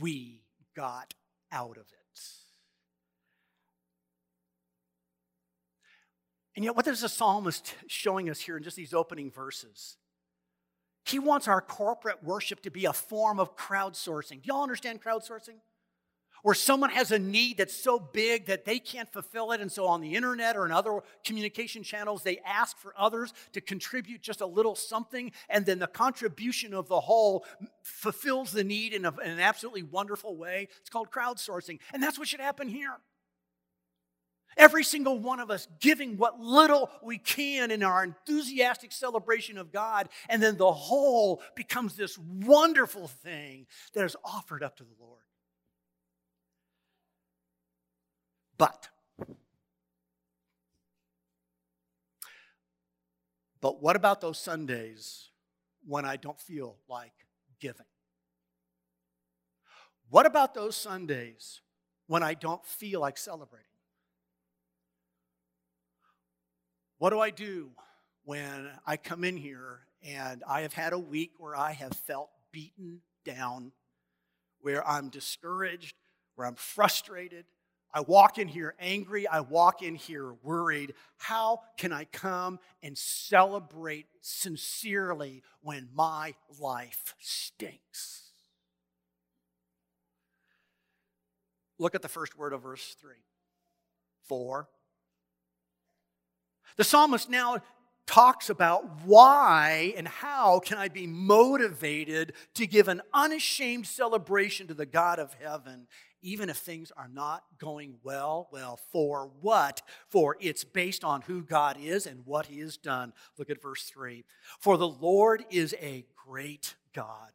we 0.00 0.42
got 0.76 1.14
out 1.52 1.76
of 1.76 1.84
it. 1.84 2.00
And 6.56 6.64
yet, 6.64 6.76
what 6.76 6.86
is 6.86 7.00
the 7.00 7.08
psalmist 7.08 7.74
showing 7.86 8.28
us 8.28 8.40
here 8.40 8.56
in 8.56 8.62
just 8.62 8.76
these 8.76 8.92
opening 8.92 9.30
verses? 9.30 9.96
He 11.04 11.18
wants 11.18 11.48
our 11.48 11.62
corporate 11.62 12.22
worship 12.22 12.60
to 12.64 12.70
be 12.70 12.84
a 12.84 12.92
form 12.92 13.40
of 13.40 13.56
crowdsourcing. 13.56 14.42
Do 14.42 14.48
y'all 14.48 14.62
understand 14.62 15.02
crowdsourcing? 15.02 15.56
Where 16.42 16.54
someone 16.54 16.90
has 16.90 17.12
a 17.12 17.18
need 17.18 17.58
that's 17.58 17.76
so 17.76 17.98
big 17.98 18.46
that 18.46 18.64
they 18.64 18.78
can't 18.78 19.12
fulfill 19.12 19.52
it. 19.52 19.60
And 19.60 19.70
so 19.70 19.86
on 19.86 20.00
the 20.00 20.14
internet 20.14 20.56
or 20.56 20.66
in 20.66 20.72
other 20.72 21.00
communication 21.24 21.82
channels, 21.82 22.22
they 22.22 22.38
ask 22.44 22.76
for 22.78 22.94
others 22.96 23.32
to 23.52 23.60
contribute 23.60 24.22
just 24.22 24.40
a 24.40 24.46
little 24.46 24.74
something. 24.74 25.32
And 25.48 25.66
then 25.66 25.78
the 25.78 25.86
contribution 25.86 26.74
of 26.74 26.88
the 26.88 27.00
whole 27.00 27.44
fulfills 27.82 28.52
the 28.52 28.64
need 28.64 28.92
in, 28.92 29.04
a, 29.04 29.14
in 29.20 29.30
an 29.30 29.40
absolutely 29.40 29.82
wonderful 29.82 30.36
way. 30.36 30.68
It's 30.80 30.90
called 30.90 31.10
crowdsourcing. 31.10 31.78
And 31.92 32.02
that's 32.02 32.18
what 32.18 32.28
should 32.28 32.40
happen 32.40 32.68
here. 32.68 32.96
Every 34.56 34.82
single 34.82 35.18
one 35.18 35.40
of 35.40 35.50
us 35.50 35.68
giving 35.78 36.16
what 36.16 36.40
little 36.40 36.90
we 37.02 37.18
can 37.18 37.70
in 37.70 37.82
our 37.82 38.02
enthusiastic 38.02 38.92
celebration 38.92 39.56
of 39.56 39.72
God, 39.72 40.08
and 40.28 40.42
then 40.42 40.56
the 40.56 40.72
whole 40.72 41.40
becomes 41.54 41.94
this 41.94 42.18
wonderful 42.18 43.08
thing 43.08 43.66
that 43.94 44.04
is 44.04 44.16
offered 44.24 44.62
up 44.62 44.76
to 44.78 44.84
the 44.84 44.90
Lord. 44.98 45.19
But, 48.60 48.88
but 53.62 53.80
what 53.82 53.96
about 53.96 54.20
those 54.20 54.38
Sundays 54.38 55.30
when 55.86 56.04
I 56.04 56.16
don't 56.16 56.38
feel 56.38 56.76
like 56.86 57.14
giving? 57.58 57.86
What 60.10 60.26
about 60.26 60.52
those 60.52 60.76
Sundays 60.76 61.62
when 62.06 62.22
I 62.22 62.34
don't 62.34 62.62
feel 62.66 63.00
like 63.00 63.16
celebrating? 63.16 63.64
What 66.98 67.10
do 67.10 67.20
I 67.20 67.30
do 67.30 67.70
when 68.24 68.68
I 68.86 68.98
come 68.98 69.24
in 69.24 69.38
here 69.38 69.86
and 70.02 70.44
I 70.46 70.60
have 70.60 70.74
had 70.74 70.92
a 70.92 70.98
week 70.98 71.32
where 71.38 71.56
I 71.56 71.72
have 71.72 71.94
felt 71.94 72.28
beaten 72.52 73.00
down, 73.24 73.72
where 74.60 74.86
I'm 74.86 75.08
discouraged, 75.08 75.94
where 76.34 76.46
I'm 76.46 76.56
frustrated, 76.56 77.46
I 77.92 78.00
walk 78.00 78.38
in 78.38 78.46
here 78.46 78.74
angry. 78.78 79.26
I 79.26 79.40
walk 79.40 79.82
in 79.82 79.94
here 79.94 80.32
worried. 80.42 80.94
How 81.18 81.62
can 81.76 81.92
I 81.92 82.04
come 82.04 82.60
and 82.82 82.96
celebrate 82.96 84.06
sincerely 84.20 85.42
when 85.60 85.88
my 85.94 86.34
life 86.60 87.14
stinks? 87.18 88.30
Look 91.78 91.94
at 91.94 92.02
the 92.02 92.08
first 92.08 92.38
word 92.38 92.52
of 92.52 92.62
verse 92.62 92.94
3. 93.00 93.14
For. 94.22 94.68
The 96.76 96.84
psalmist 96.84 97.28
now 97.28 97.58
talks 98.06 98.50
about 98.50 99.04
why 99.04 99.94
and 99.96 100.06
how 100.06 100.60
can 100.60 100.78
I 100.78 100.88
be 100.88 101.06
motivated 101.06 102.34
to 102.54 102.66
give 102.66 102.88
an 102.88 103.02
unashamed 103.14 103.86
celebration 103.86 104.66
to 104.66 104.74
the 104.74 104.86
God 104.86 105.18
of 105.18 105.34
heaven 105.34 105.86
even 106.22 106.48
if 106.50 106.56
things 106.56 106.92
are 106.96 107.08
not 107.08 107.44
going 107.58 107.96
well. 108.02 108.48
Well, 108.52 108.78
for 108.92 109.30
what? 109.40 109.82
For 110.08 110.36
it's 110.40 110.64
based 110.64 111.04
on 111.04 111.22
who 111.22 111.42
God 111.42 111.76
is 111.80 112.06
and 112.06 112.26
what 112.26 112.46
He 112.46 112.60
has 112.60 112.76
done. 112.76 113.12
Look 113.38 113.50
at 113.50 113.62
verse 113.62 113.84
3. 113.84 114.24
For 114.58 114.76
the 114.76 114.88
Lord 114.88 115.44
is 115.50 115.74
a 115.80 116.04
great 116.26 116.74
God 116.94 117.32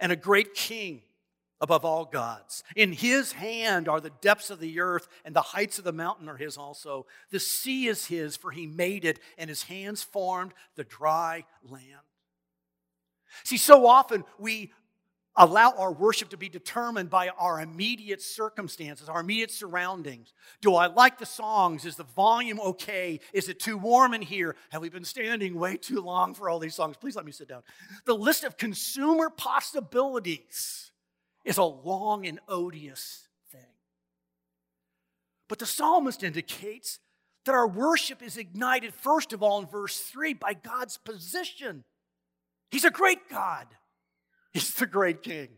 and 0.00 0.12
a 0.12 0.16
great 0.16 0.54
King 0.54 1.02
above 1.62 1.84
all 1.84 2.04
gods. 2.04 2.64
In 2.74 2.92
his 2.92 3.32
hand 3.32 3.88
are 3.88 4.00
the 4.00 4.10
depths 4.20 4.50
of 4.50 4.58
the 4.58 4.80
earth, 4.80 5.06
and 5.24 5.34
the 5.34 5.40
heights 5.40 5.78
of 5.78 5.84
the 5.84 5.92
mountain 5.92 6.28
are 6.28 6.36
his 6.36 6.58
also. 6.58 7.06
The 7.30 7.38
sea 7.38 7.86
is 7.86 8.06
his, 8.06 8.36
for 8.36 8.50
he 8.50 8.66
made 8.66 9.04
it, 9.04 9.20
and 9.38 9.48
his 9.48 9.62
hands 9.62 10.02
formed 10.02 10.52
the 10.74 10.82
dry 10.82 11.44
land. 11.62 12.02
See, 13.44 13.56
so 13.56 13.86
often 13.86 14.24
we 14.38 14.72
allow 15.36 15.72
our 15.72 15.92
worship 15.92 16.28
to 16.30 16.36
be 16.36 16.48
determined 16.48 17.08
by 17.08 17.28
our 17.30 17.60
immediate 17.60 18.20
circumstances, 18.20 19.08
our 19.08 19.20
immediate 19.20 19.50
surroundings. 19.50 20.34
Do 20.60 20.74
I 20.74 20.86
like 20.86 21.18
the 21.18 21.26
songs? 21.26 21.84
Is 21.84 21.96
the 21.96 22.04
volume 22.04 22.60
okay? 22.60 23.20
Is 23.32 23.48
it 23.48 23.58
too 23.58 23.78
warm 23.78 24.14
in 24.14 24.22
here? 24.22 24.56
Have 24.70 24.82
we 24.82 24.90
been 24.90 25.04
standing 25.04 25.58
way 25.58 25.76
too 25.76 26.00
long 26.00 26.34
for 26.34 26.50
all 26.50 26.58
these 26.58 26.74
songs? 26.74 26.96
Please 26.96 27.16
let 27.16 27.24
me 27.24 27.32
sit 27.32 27.48
down. 27.48 27.62
The 28.04 28.14
list 28.14 28.44
of 28.44 28.58
consumer 28.58 29.30
possibilities 29.30 30.90
is 31.44 31.56
a 31.56 31.64
long 31.64 32.26
and 32.26 32.38
odious 32.46 33.28
thing. 33.50 33.60
But 35.48 35.58
the 35.58 35.66
psalmist 35.66 36.22
indicates 36.22 36.98
that 37.44 37.54
our 37.54 37.66
worship 37.66 38.22
is 38.22 38.36
ignited, 38.36 38.94
first 38.94 39.32
of 39.32 39.42
all, 39.42 39.60
in 39.60 39.66
verse 39.66 39.98
3, 39.98 40.34
by 40.34 40.54
God's 40.54 40.98
position. 40.98 41.84
He's 42.70 42.84
a 42.84 42.90
great 42.90 43.28
God. 43.28 43.66
He's 44.52 44.74
the 44.74 44.86
great 44.86 45.22
king. 45.22 45.48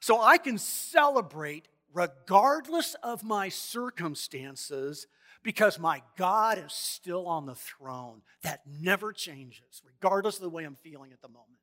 So 0.00 0.20
I 0.20 0.38
can 0.38 0.58
celebrate 0.58 1.68
regardless 1.92 2.94
of 3.02 3.24
my 3.24 3.48
circumstances 3.48 5.06
because 5.42 5.78
my 5.78 6.02
God 6.16 6.58
is 6.58 6.72
still 6.72 7.26
on 7.26 7.46
the 7.46 7.54
throne. 7.54 8.22
That 8.42 8.60
never 8.80 9.12
changes, 9.12 9.82
regardless 9.84 10.36
of 10.36 10.42
the 10.42 10.50
way 10.50 10.64
I'm 10.64 10.76
feeling 10.76 11.12
at 11.12 11.22
the 11.22 11.28
moment. 11.28 11.58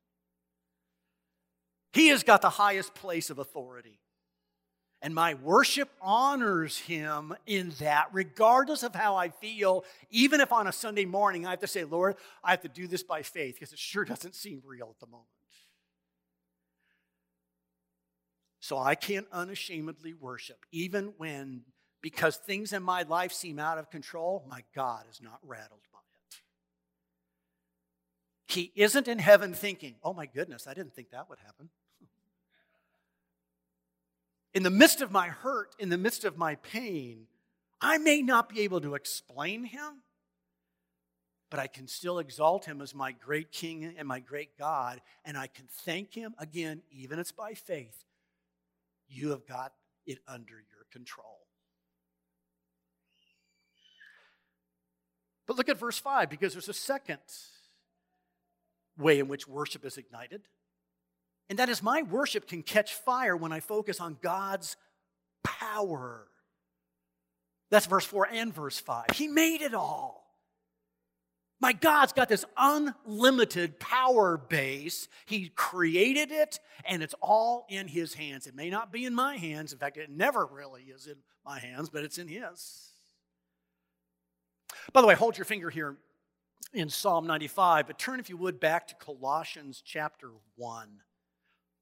He 1.92 2.08
has 2.08 2.22
got 2.22 2.42
the 2.42 2.50
highest 2.50 2.94
place 2.94 3.30
of 3.30 3.38
authority. 3.38 4.00
And 5.00 5.14
my 5.14 5.34
worship 5.34 5.90
honors 6.00 6.78
him 6.78 7.34
in 7.46 7.72
that, 7.78 8.08
regardless 8.12 8.82
of 8.82 8.94
how 8.94 9.16
I 9.16 9.28
feel. 9.28 9.84
Even 10.10 10.40
if 10.40 10.50
on 10.50 10.66
a 10.66 10.72
Sunday 10.72 11.04
morning 11.04 11.46
I 11.46 11.50
have 11.50 11.60
to 11.60 11.66
say, 11.66 11.84
Lord, 11.84 12.16
I 12.42 12.52
have 12.52 12.62
to 12.62 12.68
do 12.68 12.86
this 12.86 13.02
by 13.02 13.22
faith 13.22 13.56
because 13.56 13.72
it 13.72 13.78
sure 13.78 14.06
doesn't 14.06 14.34
seem 14.34 14.62
real 14.64 14.88
at 14.90 14.98
the 14.98 15.06
moment. 15.06 15.28
So 18.64 18.78
I 18.78 18.94
can 18.94 19.26
unashamedly 19.30 20.14
worship, 20.14 20.64
even 20.72 21.12
when, 21.18 21.64
because 22.00 22.36
things 22.36 22.72
in 22.72 22.82
my 22.82 23.02
life 23.02 23.30
seem 23.30 23.58
out 23.58 23.76
of 23.76 23.90
control, 23.90 24.42
my 24.48 24.62
God 24.74 25.04
is 25.10 25.20
not 25.20 25.38
rattled 25.42 25.82
by 25.92 25.98
it. 25.98 26.36
He 28.46 28.72
isn't 28.74 29.06
in 29.06 29.18
heaven 29.18 29.52
thinking, 29.52 29.96
oh 30.02 30.14
my 30.14 30.24
goodness, 30.24 30.66
I 30.66 30.72
didn't 30.72 30.94
think 30.94 31.10
that 31.10 31.28
would 31.28 31.40
happen. 31.40 31.68
In 34.54 34.62
the 34.62 34.70
midst 34.70 35.02
of 35.02 35.12
my 35.12 35.28
hurt, 35.28 35.74
in 35.78 35.90
the 35.90 35.98
midst 35.98 36.24
of 36.24 36.38
my 36.38 36.54
pain, 36.54 37.26
I 37.82 37.98
may 37.98 38.22
not 38.22 38.48
be 38.48 38.62
able 38.62 38.80
to 38.80 38.94
explain 38.94 39.64
him, 39.64 40.00
but 41.50 41.60
I 41.60 41.66
can 41.66 41.86
still 41.86 42.18
exalt 42.18 42.64
him 42.64 42.80
as 42.80 42.94
my 42.94 43.12
great 43.12 43.52
king 43.52 43.94
and 43.98 44.08
my 44.08 44.20
great 44.20 44.56
God, 44.56 45.02
and 45.22 45.36
I 45.36 45.48
can 45.48 45.66
thank 45.70 46.14
him 46.14 46.34
again, 46.38 46.80
even 46.90 47.18
it's 47.18 47.30
by 47.30 47.52
faith, 47.52 48.06
you 49.08 49.30
have 49.30 49.46
got 49.46 49.72
it 50.06 50.18
under 50.28 50.54
your 50.54 50.86
control. 50.92 51.38
But 55.46 55.56
look 55.56 55.68
at 55.68 55.78
verse 55.78 55.98
5 55.98 56.30
because 56.30 56.52
there's 56.52 56.68
a 56.68 56.74
second 56.74 57.20
way 58.98 59.18
in 59.18 59.28
which 59.28 59.46
worship 59.46 59.84
is 59.84 59.98
ignited. 59.98 60.42
And 61.50 61.58
that 61.58 61.68
is, 61.68 61.82
my 61.82 62.02
worship 62.02 62.48
can 62.48 62.62
catch 62.62 62.94
fire 62.94 63.36
when 63.36 63.52
I 63.52 63.60
focus 63.60 64.00
on 64.00 64.16
God's 64.22 64.76
power. 65.42 66.28
That's 67.70 67.86
verse 67.86 68.04
4 68.04 68.28
and 68.32 68.54
verse 68.54 68.78
5. 68.78 69.06
He 69.14 69.28
made 69.28 69.60
it 69.60 69.74
all. 69.74 70.23
My 71.64 71.72
God's 71.72 72.12
got 72.12 72.28
this 72.28 72.44
unlimited 72.58 73.80
power 73.80 74.36
base. 74.36 75.08
He 75.24 75.48
created 75.48 76.30
it, 76.30 76.60
and 76.84 77.02
it's 77.02 77.14
all 77.22 77.64
in 77.70 77.88
His 77.88 78.12
hands. 78.12 78.46
It 78.46 78.54
may 78.54 78.68
not 78.68 78.92
be 78.92 79.06
in 79.06 79.14
my 79.14 79.38
hands. 79.38 79.72
In 79.72 79.78
fact, 79.78 79.96
it 79.96 80.10
never 80.10 80.44
really 80.44 80.82
is 80.82 81.06
in 81.06 81.14
my 81.42 81.58
hands, 81.58 81.88
but 81.88 82.04
it's 82.04 82.18
in 82.18 82.28
His. 82.28 82.90
By 84.92 85.00
the 85.00 85.06
way, 85.06 85.14
hold 85.14 85.38
your 85.38 85.46
finger 85.46 85.70
here 85.70 85.96
in 86.74 86.90
Psalm 86.90 87.26
95, 87.26 87.86
but 87.86 87.98
turn, 87.98 88.20
if 88.20 88.28
you 88.28 88.36
would, 88.36 88.60
back 88.60 88.86
to 88.88 88.94
Colossians 88.96 89.82
chapter 89.82 90.32
1. 90.56 91.00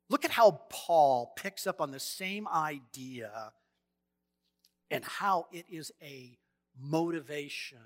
Look 0.08 0.24
at 0.24 0.30
how 0.30 0.60
Paul 0.68 1.32
picks 1.36 1.66
up 1.66 1.80
on 1.80 1.90
the 1.90 1.98
same 1.98 2.46
idea 2.46 3.50
and 4.92 5.04
how 5.04 5.48
it 5.50 5.66
is 5.68 5.90
a 6.00 6.38
motivation 6.80 7.80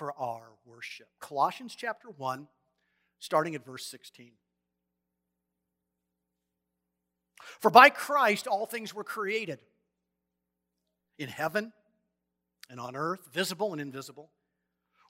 for 0.00 0.14
our 0.18 0.52
worship. 0.64 1.08
Colossians 1.20 1.74
chapter 1.76 2.08
1, 2.08 2.48
starting 3.18 3.54
at 3.54 3.66
verse 3.66 3.84
16. 3.84 4.32
For 7.58 7.70
by 7.70 7.90
Christ 7.90 8.46
all 8.46 8.64
things 8.64 8.94
were 8.94 9.04
created 9.04 9.60
in 11.18 11.28
heaven 11.28 11.74
and 12.70 12.80
on 12.80 12.96
earth, 12.96 13.28
visible 13.30 13.72
and 13.72 13.80
invisible, 13.82 14.30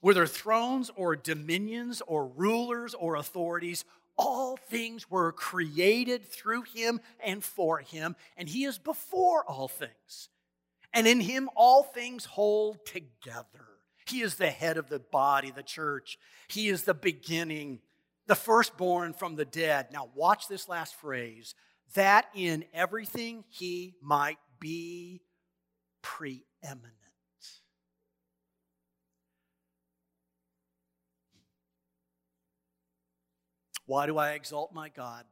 whether 0.01 0.27
thrones 0.27 0.91
or 0.97 1.15
dominions 1.15 2.03
or 2.05 2.27
rulers 2.27 2.93
or 2.93 3.15
authorities, 3.15 3.85
all 4.19 4.57
things 4.57 5.09
were 5.09 5.31
created 5.31 6.27
through 6.27 6.63
him 6.63 7.01
and 7.25 7.45
for 7.45 7.79
him, 7.79 8.17
and 8.37 8.49
he 8.49 8.65
is 8.65 8.77
before 8.77 9.45
all 9.45 9.69
things. 9.69 10.31
And 10.93 11.07
in 11.07 11.21
him 11.21 11.49
all 11.55 11.85
things 11.85 12.25
hold 12.25 12.85
together. 12.85 13.70
He 14.11 14.23
is 14.23 14.35
the 14.35 14.51
head 14.51 14.77
of 14.77 14.89
the 14.89 14.99
body, 14.99 15.51
the 15.51 15.63
church. 15.63 16.19
He 16.49 16.69
is 16.69 16.83
the 16.83 16.95
beginning, 16.95 17.81
the 18.27 18.35
firstborn 18.35 19.13
from 19.13 19.37
the 19.37 19.45
dead. 19.45 19.89
Now, 19.93 20.11
watch 20.15 20.49
this 20.49 20.69
last 20.69 20.97
phrase 20.97 21.55
that 21.95 22.27
in 22.35 22.65
everything 22.75 23.45
he 23.49 23.95
might 24.03 24.39
be 24.59 25.23
preeminent. 26.03 26.95
Why 33.87 34.07
do 34.07 34.19
I 34.19 34.33
exalt 34.33 34.73
my 34.73 34.89
God? 34.89 35.25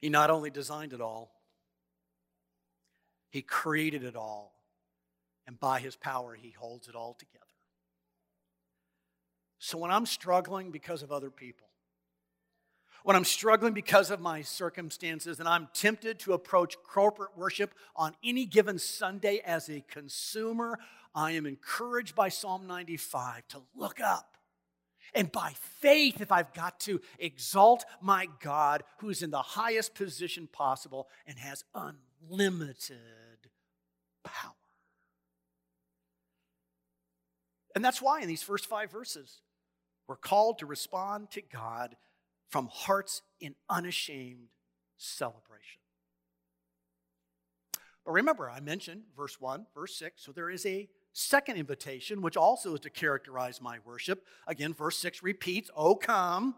He 0.00 0.10
not 0.10 0.28
only 0.28 0.50
designed 0.50 0.92
it 0.92 1.00
all, 1.00 1.32
He 3.30 3.40
created 3.40 4.04
it 4.04 4.14
all 4.14 4.53
and 5.46 5.58
by 5.58 5.80
his 5.80 5.96
power, 5.96 6.34
he 6.34 6.50
holds 6.50 6.88
it 6.88 6.94
all 6.94 7.14
together. 7.14 7.44
So 9.58 9.78
when 9.78 9.90
I'm 9.90 10.06
struggling 10.06 10.70
because 10.70 11.02
of 11.02 11.10
other 11.10 11.30
people, 11.30 11.68
when 13.04 13.16
I'm 13.16 13.24
struggling 13.24 13.74
because 13.74 14.10
of 14.10 14.20
my 14.20 14.40
circumstances, 14.40 15.38
and 15.38 15.46
I'm 15.46 15.68
tempted 15.74 16.18
to 16.20 16.32
approach 16.32 16.76
corporate 16.82 17.36
worship 17.36 17.74
on 17.94 18.14
any 18.24 18.46
given 18.46 18.78
Sunday 18.78 19.42
as 19.44 19.68
a 19.68 19.84
consumer, 19.88 20.78
I 21.14 21.32
am 21.32 21.44
encouraged 21.44 22.14
by 22.14 22.30
Psalm 22.30 22.66
95 22.66 23.46
to 23.48 23.62
look 23.76 24.00
up. 24.00 24.38
And 25.14 25.30
by 25.30 25.52
faith, 25.54 26.20
if 26.20 26.32
I've 26.32 26.54
got 26.54 26.80
to, 26.80 27.00
exalt 27.18 27.84
my 28.00 28.26
God 28.40 28.82
who 28.98 29.10
is 29.10 29.22
in 29.22 29.30
the 29.30 29.42
highest 29.42 29.94
position 29.94 30.48
possible 30.50 31.08
and 31.26 31.38
has 31.38 31.62
unlimited 31.74 32.98
power. 34.24 34.63
And 37.74 37.84
that's 37.84 38.00
why 38.00 38.20
in 38.20 38.28
these 38.28 38.42
first 38.42 38.66
five 38.66 38.90
verses, 38.90 39.40
we're 40.06 40.16
called 40.16 40.58
to 40.58 40.66
respond 40.66 41.30
to 41.32 41.42
God 41.42 41.96
from 42.50 42.68
hearts 42.70 43.22
in 43.40 43.54
unashamed 43.68 44.48
celebration. 44.96 45.80
But 48.04 48.12
remember, 48.12 48.50
I 48.50 48.60
mentioned 48.60 49.02
verse 49.16 49.40
1, 49.40 49.66
verse 49.74 49.96
6, 49.96 50.22
so 50.22 50.32
there 50.32 50.50
is 50.50 50.66
a 50.66 50.88
second 51.12 51.56
invitation, 51.56 52.20
which 52.20 52.36
also 52.36 52.74
is 52.74 52.80
to 52.80 52.90
characterize 52.90 53.60
my 53.62 53.78
worship. 53.84 54.24
Again, 54.46 54.74
verse 54.74 54.98
6 54.98 55.22
repeats, 55.22 55.70
Oh, 55.74 55.94
come. 55.94 56.56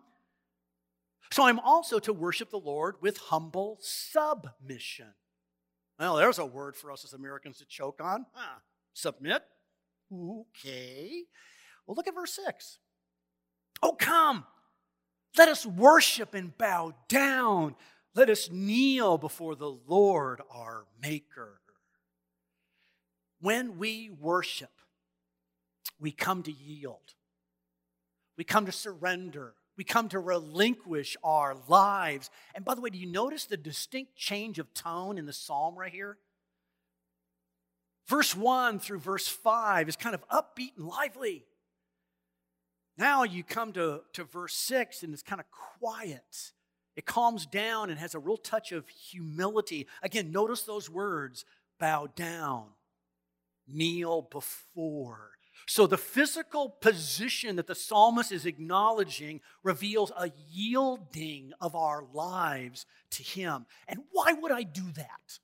So 1.33 1.47
I'm 1.47 1.61
also 1.61 1.99
to 2.01 2.13
worship 2.13 2.51
the 2.51 2.59
Lord 2.59 2.97
with 3.01 3.17
humble 3.19 3.79
submission. 3.81 5.15
Well, 5.99 6.17
there's 6.17 6.39
a 6.39 6.47
word 6.47 6.77
for 6.77 6.93
us 6.93 7.05
as 7.05 7.13
Americans 7.13 7.59
to 7.59 7.65
choke 7.65 8.01
on. 8.03 8.27
Huh. 8.33 8.59
Submit. 8.93 9.43
Okay. 10.13 11.25
Well, 11.87 11.95
look 11.95 12.07
at 12.07 12.15
verse 12.15 12.35
6. 12.35 12.79
Oh, 13.83 13.93
come. 13.93 14.45
Let 15.37 15.49
us 15.49 15.67
worship 15.67 16.35
and 16.35 16.57
bow 16.57 16.95
down. 17.09 17.77
Let 18.15 18.31
us 18.31 18.51
kneel 18.51 19.19
before 19.19 19.55
the 19.55 19.77
Lord 19.87 20.41
our 20.51 20.87
Maker. 21.03 21.61
When 23.41 23.77
we 23.77 24.09
worship, 24.09 24.71
we 26.01 26.11
come 26.11 26.43
to 26.45 26.53
yield, 26.53 27.15
we 28.39 28.45
come 28.45 28.65
to 28.67 28.73
surrender, 28.73 29.55
we 29.77 29.85
come 29.85 30.09
to 30.09 30.19
relinquish 30.19 31.17
our 31.23 31.57
lives. 31.69 32.31
And 32.55 32.65
by 32.65 32.75
the 32.75 32.81
way, 32.81 32.89
do 32.89 32.99
you 32.99 33.07
notice 33.07 33.45
the 33.45 33.59
distinct 33.59 34.17
change 34.17 34.59
of 34.59 34.73
tone 34.73 35.19
in 35.19 35.27
the 35.27 35.35
psalm 35.35 35.79
right 35.79 35.93
here? 35.93 36.17
Verse 38.07 38.37
1 38.37 38.79
through 38.79 39.01
verse 39.01 39.27
5 39.27 39.89
is 39.89 39.97
kind 39.97 40.15
of 40.15 40.27
upbeat 40.29 40.77
and 40.77 40.87
lively. 40.87 41.45
Now 42.97 43.25
you 43.25 43.43
come 43.43 43.73
to, 43.73 44.03
to 44.15 44.25
verse 44.25 44.55
6 44.55 45.03
and 45.03 45.13
it's 45.13 45.23
kind 45.23 45.41
of 45.41 45.47
quiet. 45.81 46.53
It 46.95 47.05
calms 47.05 47.45
down 47.45 47.91
and 47.91 47.99
has 47.99 48.15
a 48.15 48.19
real 48.19 48.39
touch 48.39 48.73
of 48.73 48.89
humility. 48.89 49.87
Again, 50.03 50.33
notice 50.33 50.63
those 50.63 50.89
words 50.89 51.45
bow 51.79 52.09
down, 52.15 52.69
kneel 53.69 54.23
before. 54.23 55.33
So 55.67 55.87
the 55.87 55.99
physical 55.99 56.71
position 56.71 57.57
that 57.57 57.67
the 57.67 57.75
psalmist 57.75 58.31
is 58.31 58.47
acknowledging 58.47 59.41
reveals 59.63 60.13
a 60.17 60.31
yielding 60.51 61.53
of 61.61 61.75
our 61.75 62.05
lives 62.15 62.87
to 63.11 63.23
him. 63.23 63.67
And 63.89 64.01
why 64.13 64.33
would 64.33 64.53
I 64.53 64.63
do 64.63 64.85
that? 64.95 65.39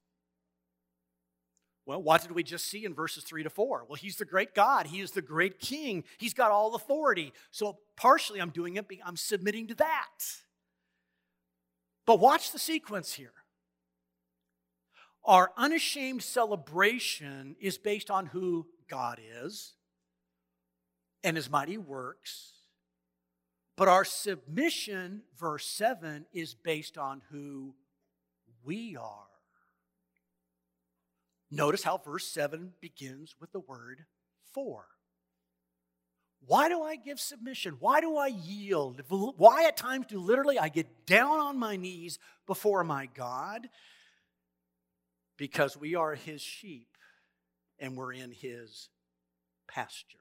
Well, 1.85 2.01
what 2.01 2.23
did 2.23 2.33
we 2.33 2.45
just 2.45 2.67
see 2.67 2.85
in 2.85 2.95
verses 2.95 3.25
3 3.25 3.43
to 3.43 3.51
4? 3.51 3.87
Well, 3.89 3.97
he's 3.97 4.17
the 4.17 4.25
great 4.25 4.55
God. 4.55 4.87
He 4.87 5.01
is 5.01 5.11
the 5.11 5.23
great 5.23 5.59
king. 5.59 6.05
He's 6.19 6.35
got 6.35 6.53
all 6.53 6.75
authority. 6.75 7.33
So 7.51 7.79
partially 7.97 8.41
I'm 8.41 8.51
doing 8.51 8.77
it, 8.77 8.87
I'm 9.05 9.17
submitting 9.17 9.67
to 9.69 9.75
that. 9.75 10.25
But 12.07 12.21
watch 12.21 12.53
the 12.53 12.59
sequence 12.59 13.13
here. 13.13 13.33
Our 15.25 15.53
unashamed 15.57 16.23
celebration 16.23 17.57
is 17.61 17.79
based 17.79 18.11
on 18.11 18.27
who 18.27 18.67
God 18.89 19.21
is 19.43 19.75
and 21.23 21.37
his 21.37 21.49
mighty 21.49 21.79
works. 21.79 22.53
But 23.77 23.89
our 23.89 24.05
submission, 24.05 25.23
verse 25.39 25.67
7, 25.67 26.27
is 26.33 26.55
based 26.55 26.99
on 26.99 27.23
who 27.31 27.75
we 28.65 28.97
are. 28.97 29.32
Notice 31.55 31.83
how 31.83 31.99
verse 31.99 32.27
7 32.27 32.73
begins 32.81 33.35
with 33.39 33.53
the 33.53 33.61
word 33.61 34.07
for. 34.55 34.87
Why 36.47 36.71
do 36.71 36.83
I 36.83 36.97
give 36.97 37.21
submission? 37.21 37.77
Why 37.79 38.01
do 38.01 38.17
I 38.17 38.29
yield? 38.29 39.03
Why 39.09 39.67
at 39.67 39.77
times 39.77 40.07
do 40.09 40.19
literally 40.19 40.59
I 40.59 40.71
get 40.71 41.07
down 41.07 41.39
on 41.39 41.59
my 41.59 41.77
knees 41.77 42.19
before 42.47 42.83
my 42.85 43.07
God? 43.15 43.69
Because 45.37 45.77
we 45.77 45.95
are 45.95 46.15
his 46.15 46.41
sheep 46.41 46.89
and 47.79 47.99
we're 47.99 48.15
in 48.15 48.33
his 48.33 48.89
pasture. 49.69 50.19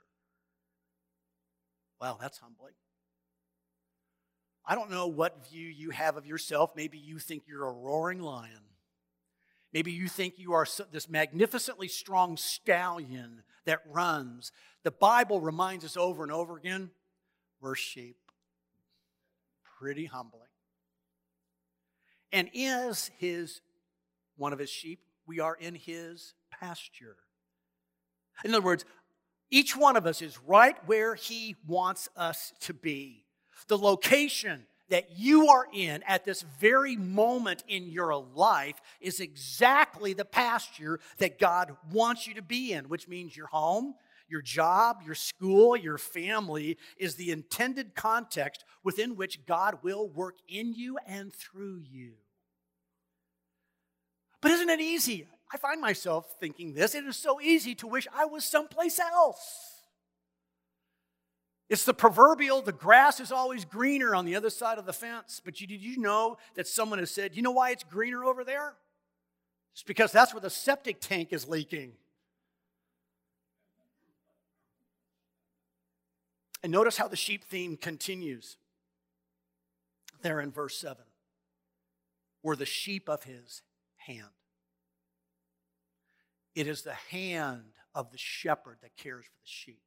Wow, 2.02 2.18
that's 2.20 2.40
humbling. 2.40 2.74
I 4.66 4.76
don't 4.76 4.92
know 4.92 5.08
what 5.08 5.50
view 5.50 5.68
you 5.68 5.92
have 5.92 6.18
of 6.18 6.26
yourself. 6.26 6.72
Maybe 6.76 6.98
you 6.98 7.20
think 7.20 7.44
you're 7.48 7.68
a 7.68 7.72
roaring 7.72 8.20
lion. 8.20 8.64
Maybe 9.74 9.92
you 9.92 10.08
think 10.08 10.36
you 10.38 10.54
are 10.54 10.68
this 10.92 11.10
magnificently 11.10 11.88
strong 11.88 12.38
stallion 12.38 13.44
that 13.66 13.82
runs. 13.90 14.52
The 14.84 14.92
Bible 14.92 15.40
reminds 15.40 15.86
us 15.86 15.96
over 15.96 16.24
and 16.24 16.32
over 16.32 16.58
again 16.58 16.92
we're 17.62 17.76
sheep. 17.76 18.18
Pretty 19.80 20.06
humbling. 20.06 20.42
And 22.32 22.50
is 22.54 23.12
his 23.18 23.62
one 24.38 24.54
of 24.54 24.60
his 24.60 24.70
sheep, 24.70 25.02
we 25.28 25.40
are 25.40 25.56
in 25.56 25.76
his 25.76 26.34
pasture. 26.50 27.18
In 28.44 28.56
other 28.56 28.66
words, 28.66 28.86
each 29.52 29.76
one 29.76 29.96
of 29.96 30.08
us 30.08 30.22
is 30.22 30.40
right 30.48 30.76
where 30.88 31.14
he 31.14 31.56
wants 31.68 32.10
us 32.16 32.54
to 32.62 32.74
be. 32.74 33.26
The 33.68 33.78
location 33.78 34.66
that 34.92 35.18
you 35.18 35.48
are 35.48 35.66
in 35.74 36.04
at 36.04 36.26
this 36.26 36.44
very 36.60 36.96
moment 36.98 37.64
in 37.68 37.90
your 37.90 38.16
life 38.36 38.76
is 39.00 39.20
exactly 39.20 40.14
the 40.14 40.26
pasture 40.26 41.00
that 41.18 41.40
God 41.40 41.76
wants 41.92 42.28
you 42.28 42.36
to 42.36 42.42
be 42.42 42.74
in, 42.74 42.90
which 42.90 43.08
means 43.08 43.36
your 43.36 43.48
home, 43.48 43.96
your 44.28 44.42
job, 44.42 45.02
your 45.06 45.16
school, 45.16 45.78
your 45.78 45.98
family 45.98 46.78
is 46.98 47.16
the 47.16 47.32
intended 47.32 47.96
context 47.96 48.66
within 48.84 49.16
which 49.16 49.46
God 49.46 49.80
will 49.82 50.10
work 50.10 50.36
in 50.48 50.74
you 50.74 50.98
and 51.08 51.34
through 51.34 51.82
you. 51.90 52.12
But 54.42 54.52
isn't 54.52 54.70
it 54.70 54.82
easy? 54.82 55.26
I 55.54 55.58
find 55.58 55.80
myself 55.80 56.36
thinking 56.40 56.74
this. 56.74 56.96
It 56.96 57.06
is 57.06 57.16
so 57.16 57.40
easy 57.40 57.76
to 57.76 57.88
wish 57.88 58.08
I 58.14 58.26
was 58.26 58.44
someplace 58.44 59.00
else. 59.00 59.81
It's 61.72 61.86
the 61.86 61.94
proverbial, 61.94 62.62
the 62.62 62.74
grass 62.74 63.22
is 63.22 63.32
always 63.32 63.64
greener 63.64 64.14
on 64.14 64.26
the 64.26 64.36
other 64.36 64.50
side 64.50 64.78
of 64.78 64.86
the 64.86 64.92
fence. 64.92 65.42
But 65.44 65.62
you, 65.62 65.68
did 65.68 65.82
you 65.82 66.00
know 66.00 66.36
that 66.56 66.68
someone 66.68 67.00
has 67.00 67.12
said, 67.12 67.34
you 67.34 67.42
know 67.42 67.52
why 67.52 67.70
it's 67.72 67.86
greener 67.86 68.26
over 68.26 68.44
there? 68.44 68.74
It's 69.72 69.82
because 69.82 70.12
that's 70.12 70.34
where 70.34 70.42
the 70.42 70.50
septic 70.50 71.00
tank 71.00 71.32
is 71.32 71.48
leaking. 71.48 71.94
And 76.62 76.74
notice 76.74 76.98
how 76.98 77.08
the 77.08 77.16
sheep 77.16 77.46
theme 77.46 77.78
continues 77.78 78.58
there 80.24 80.42
in 80.42 80.52
verse 80.52 80.78
7. 80.78 80.98
We're 82.44 82.58
the 82.58 82.66
sheep 82.66 83.08
of 83.08 83.24
his 83.24 83.62
hand. 83.96 84.28
It 86.54 86.68
is 86.68 86.82
the 86.82 86.96
hand 87.12 87.64
of 87.96 88.12
the 88.12 88.18
shepherd 88.18 88.80
that 88.82 88.98
cares 88.98 89.24
for 89.24 89.40
the 89.42 89.48
sheep. 89.48 89.80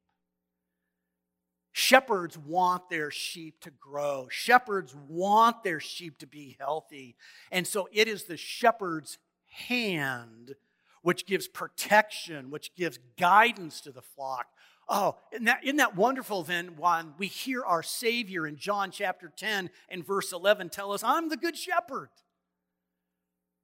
Shepherds 1.77 2.39
want 2.39 2.89
their 2.89 3.11
sheep 3.11 3.59
to 3.63 3.71
grow. 3.73 4.29
Shepherds 4.31 4.95
want 5.09 5.65
their 5.65 5.81
sheep 5.81 6.19
to 6.19 6.27
be 6.27 6.57
healthy. 6.61 7.17
And 7.51 7.67
so 7.67 7.89
it 7.93 8.07
is 8.07 8.25
the 8.25 8.37
shepherd's 8.37 9.19
hand 9.51 10.55
which 11.03 11.27
gives 11.27 11.49
protection, 11.49 12.53
which 12.53 12.77
gives 12.77 13.01
guidance 13.19 13.81
to 13.81 13.91
the 13.91 14.03
flock. 14.03 14.47
Oh, 14.89 15.17
isn't 15.33 15.47
that, 15.47 15.65
isn't 15.65 15.79
that 15.79 15.97
wonderful 15.97 16.45
then 16.45 16.77
when 16.77 17.15
we 17.19 17.27
hear 17.27 17.65
our 17.65 17.83
Savior 17.83 18.47
in 18.47 18.57
John 18.57 18.93
chapter 18.93 19.33
10 19.37 19.69
and 19.89 20.07
verse 20.07 20.33
11 20.33 20.69
tell 20.71 20.93
us, 20.93 21.03
I'm 21.03 21.29
the 21.29 21.37
good 21.37 21.57
shepherd. 21.57 22.11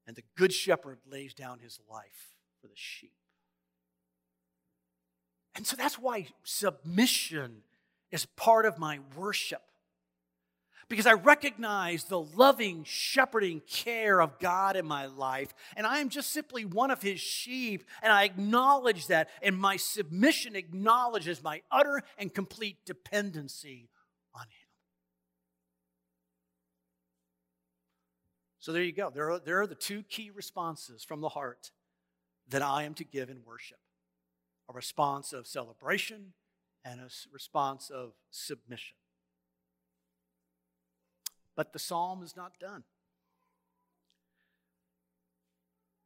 And 0.09 0.16
the 0.16 0.25
good 0.37 0.53
shepherd 0.53 0.99
lays 1.09 1.33
down 1.33 1.61
his 1.61 1.79
life 1.88 2.35
for 2.61 2.66
the 2.66 2.75
sheep. 2.75 3.12
And 5.55 5.64
so 5.64 5.77
that's 5.77 5.96
why 5.96 6.27
submission 6.42 7.62
is 8.11 8.27
part 8.27 8.66
of 8.66 8.79
my 8.79 9.01
worship. 9.16 9.62
Because 10.88 11.07
I 11.07 11.12
recognize 11.12 12.05
the 12.05 12.20
loving, 12.20 12.83
shepherding 12.83 13.62
care 13.68 14.20
of 14.20 14.40
God 14.40 14.75
in 14.75 14.85
my 14.85 15.07
life, 15.07 15.55
and 15.77 15.87
I 15.87 16.01
am 16.01 16.09
just 16.09 16.33
simply 16.33 16.64
one 16.64 16.90
of 16.90 17.01
His 17.01 17.20
sheep, 17.20 17.85
and 18.03 18.12
I 18.12 18.25
acknowledge 18.25 19.07
that, 19.07 19.31
and 19.40 19.57
my 19.57 19.77
submission 19.77 20.57
acknowledges 20.57 21.44
my 21.44 21.62
utter 21.70 22.03
and 22.18 22.35
complete 22.35 22.79
dependency 22.85 23.88
on 24.35 24.42
Him. 24.42 24.68
So 28.59 28.73
there 28.73 28.83
you 28.83 28.92
go. 28.92 29.11
There 29.11 29.31
are, 29.31 29.38
there 29.38 29.61
are 29.61 29.66
the 29.68 29.77
two 29.77 30.03
key 30.03 30.31
responses 30.35 31.05
from 31.05 31.20
the 31.20 31.29
heart 31.29 31.70
that 32.49 32.62
I 32.62 32.83
am 32.83 32.94
to 32.94 33.05
give 33.05 33.31
in 33.31 33.42
worship 33.46 33.79
a 34.68 34.73
response 34.73 35.33
of 35.33 35.46
celebration 35.46 36.33
and 36.85 37.01
a 37.01 37.09
response 37.33 37.90
of 37.90 38.12
submission. 38.31 38.97
But 41.57 41.73
the 41.73 41.79
psalm 41.79 42.23
is 42.23 42.37
not 42.37 42.59
done. 42.59 42.85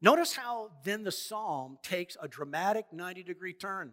Notice 0.03 0.35
how 0.35 0.73
then 0.85 1.03
the 1.03 1.13
psalm 1.13 1.79
takes 1.83 2.17
a 2.21 2.29
dramatic 2.29 2.87
90 2.93 3.23
degree 3.23 3.55
turn. 3.55 3.93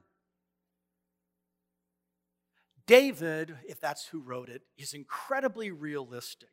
David, 2.86 3.56
if 3.68 3.80
that's 3.80 4.08
who 4.08 4.20
wrote 4.20 4.50
it, 4.50 4.64
is 4.78 4.94
incredibly 4.94 5.72
realistic. 5.72 6.50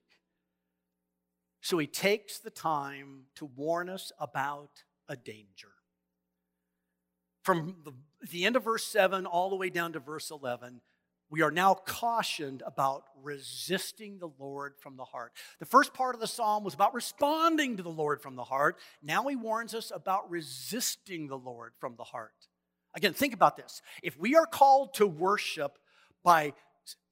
So 1.60 1.78
he 1.78 1.86
takes 1.86 2.38
the 2.38 2.50
time 2.50 3.24
to 3.34 3.46
warn 3.46 3.88
us 3.88 4.12
about 4.20 4.84
a 5.08 5.16
danger. 5.16 5.72
From 7.48 7.76
the, 7.82 7.92
the 8.30 8.44
end 8.44 8.56
of 8.56 8.64
verse 8.64 8.84
7 8.84 9.24
all 9.24 9.48
the 9.48 9.56
way 9.56 9.70
down 9.70 9.94
to 9.94 10.00
verse 10.00 10.30
11, 10.30 10.82
we 11.30 11.40
are 11.40 11.50
now 11.50 11.72
cautioned 11.72 12.62
about 12.66 13.04
resisting 13.22 14.18
the 14.18 14.28
Lord 14.38 14.74
from 14.78 14.98
the 14.98 15.06
heart. 15.06 15.32
The 15.58 15.64
first 15.64 15.94
part 15.94 16.14
of 16.14 16.20
the 16.20 16.26
psalm 16.26 16.62
was 16.62 16.74
about 16.74 16.92
responding 16.92 17.78
to 17.78 17.82
the 17.82 17.88
Lord 17.88 18.20
from 18.20 18.36
the 18.36 18.44
heart. 18.44 18.76
Now 19.02 19.26
he 19.28 19.34
warns 19.34 19.74
us 19.74 19.90
about 19.94 20.30
resisting 20.30 21.28
the 21.28 21.38
Lord 21.38 21.72
from 21.78 21.94
the 21.96 22.04
heart. 22.04 22.34
Again, 22.94 23.14
think 23.14 23.32
about 23.32 23.56
this. 23.56 23.80
If 24.02 24.18
we 24.18 24.36
are 24.36 24.44
called 24.44 24.92
to 24.96 25.06
worship 25.06 25.78
by 26.22 26.52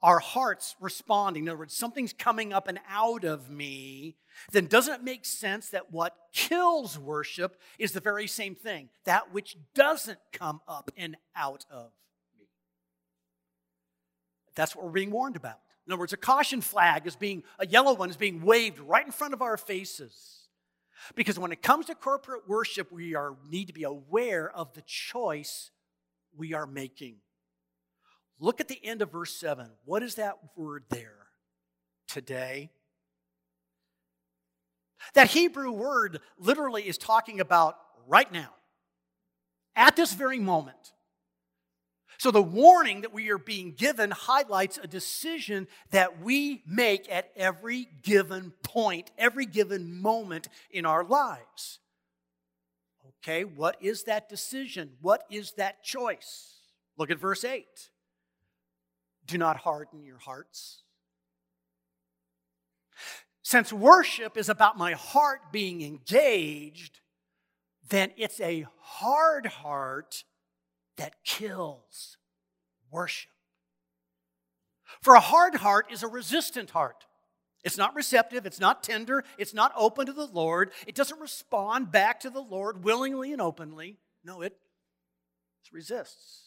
our 0.02 0.18
hearts 0.18 0.76
responding, 0.80 1.44
in 1.44 1.48
other 1.48 1.58
words, 1.58 1.76
something's 1.76 2.12
coming 2.12 2.52
up 2.52 2.68
and 2.68 2.78
out 2.88 3.24
of 3.24 3.50
me, 3.50 4.16
then 4.52 4.66
doesn't 4.66 4.94
it 4.94 5.02
make 5.02 5.24
sense 5.24 5.70
that 5.70 5.92
what 5.92 6.14
kills 6.32 6.98
worship 6.98 7.60
is 7.78 7.92
the 7.92 8.00
very 8.00 8.26
same 8.26 8.54
thing, 8.54 8.88
that 9.04 9.32
which 9.32 9.56
doesn't 9.74 10.18
come 10.32 10.60
up 10.68 10.90
and 10.96 11.16
out 11.34 11.64
of 11.70 11.90
me? 12.38 12.46
That's 14.54 14.76
what 14.76 14.84
we're 14.84 14.92
being 14.92 15.10
warned 15.10 15.36
about. 15.36 15.58
In 15.86 15.92
other 15.92 16.00
words, 16.00 16.12
a 16.12 16.16
caution 16.16 16.60
flag 16.60 17.06
is 17.06 17.16
being, 17.16 17.44
a 17.58 17.66
yellow 17.66 17.94
one 17.94 18.10
is 18.10 18.16
being 18.16 18.42
waved 18.42 18.78
right 18.80 19.06
in 19.06 19.12
front 19.12 19.34
of 19.34 19.42
our 19.42 19.56
faces. 19.56 20.48
Because 21.14 21.38
when 21.38 21.52
it 21.52 21.62
comes 21.62 21.86
to 21.86 21.94
corporate 21.94 22.48
worship, 22.48 22.90
we 22.90 23.14
are, 23.14 23.36
need 23.48 23.66
to 23.66 23.72
be 23.72 23.84
aware 23.84 24.50
of 24.50 24.74
the 24.74 24.82
choice 24.82 25.70
we 26.36 26.54
are 26.54 26.66
making. 26.66 27.16
Look 28.38 28.60
at 28.60 28.68
the 28.68 28.84
end 28.84 29.02
of 29.02 29.12
verse 29.12 29.34
7. 29.34 29.70
What 29.84 30.02
is 30.02 30.16
that 30.16 30.36
word 30.56 30.84
there? 30.90 31.26
Today. 32.08 32.70
That 35.14 35.30
Hebrew 35.30 35.70
word 35.72 36.20
literally 36.38 36.86
is 36.86 36.98
talking 36.98 37.40
about 37.40 37.76
right 38.06 38.30
now, 38.30 38.50
at 39.74 39.96
this 39.96 40.12
very 40.12 40.38
moment. 40.38 40.92
So, 42.18 42.30
the 42.30 42.42
warning 42.42 43.02
that 43.02 43.12
we 43.12 43.30
are 43.30 43.38
being 43.38 43.72
given 43.72 44.10
highlights 44.10 44.78
a 44.82 44.86
decision 44.86 45.68
that 45.90 46.22
we 46.22 46.62
make 46.66 47.10
at 47.12 47.30
every 47.36 47.88
given 48.02 48.54
point, 48.62 49.10
every 49.18 49.44
given 49.44 50.00
moment 50.00 50.48
in 50.70 50.86
our 50.86 51.04
lives. 51.04 51.80
Okay, 53.22 53.44
what 53.44 53.76
is 53.82 54.04
that 54.04 54.30
decision? 54.30 54.92
What 55.02 55.24
is 55.30 55.52
that 55.52 55.82
choice? 55.82 56.54
Look 56.96 57.10
at 57.10 57.18
verse 57.18 57.44
8. 57.44 57.66
Do 59.26 59.38
not 59.38 59.58
harden 59.58 60.04
your 60.04 60.18
hearts. 60.18 60.82
Since 63.42 63.72
worship 63.72 64.36
is 64.36 64.48
about 64.48 64.78
my 64.78 64.92
heart 64.92 65.52
being 65.52 65.82
engaged, 65.82 67.00
then 67.88 68.10
it's 68.16 68.40
a 68.40 68.66
hard 68.80 69.46
heart 69.46 70.24
that 70.96 71.22
kills 71.24 72.16
worship. 72.90 73.30
For 75.00 75.14
a 75.14 75.20
hard 75.20 75.56
heart 75.56 75.86
is 75.92 76.02
a 76.02 76.08
resistant 76.08 76.70
heart. 76.70 77.04
It's 77.62 77.76
not 77.76 77.94
receptive, 77.94 78.46
it's 78.46 78.60
not 78.60 78.82
tender, 78.82 79.24
it's 79.38 79.54
not 79.54 79.72
open 79.76 80.06
to 80.06 80.12
the 80.12 80.26
Lord. 80.26 80.70
It 80.86 80.94
doesn't 80.94 81.20
respond 81.20 81.90
back 81.90 82.20
to 82.20 82.30
the 82.30 82.40
Lord 82.40 82.84
willingly 82.84 83.32
and 83.32 83.42
openly. 83.42 83.98
No, 84.24 84.40
it, 84.40 84.56
resists. 85.72 86.45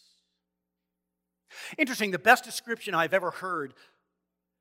Interesting, 1.78 2.10
the 2.10 2.18
best 2.18 2.44
description 2.44 2.94
I've 2.94 3.14
ever 3.14 3.30
heard 3.30 3.74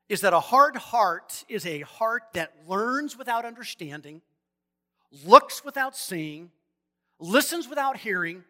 is 0.08 0.22
that 0.22 0.34
a 0.34 0.40
hard 0.40 0.76
heart 0.76 1.46
is 1.48 1.66
a 1.66 1.82
heart 1.82 2.24
that 2.34 2.54
learns 2.68 3.18
without 3.18 3.46
understanding, 3.46 4.22
looks 5.26 5.64
without 5.64 5.96
seeing, 5.96 6.52
listens 7.20 7.68
without 7.68 7.98
hearing, 7.98 8.44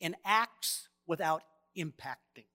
and 0.00 0.16
acts 0.24 0.88
without 1.06 1.42
impacting. 1.76 2.46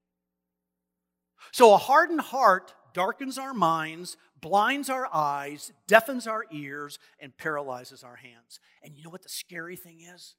So 1.51 1.73
a 1.73 1.77
hardened 1.77 2.21
heart 2.21 2.73
darkens 2.93 3.37
our 3.37 3.53
minds, 3.53 4.17
blinds 4.39 4.89
our 4.89 5.07
eyes, 5.13 5.71
deafens 5.87 6.27
our 6.27 6.45
ears, 6.51 6.99
and 7.19 7.35
paralyzes 7.37 8.03
our 8.03 8.15
hands. 8.15 8.59
And 8.83 8.95
you 8.95 9.03
know 9.03 9.09
what 9.09 9.23
the 9.23 9.29
scary 9.29 9.75
thing 9.75 10.01
is? 10.01 10.35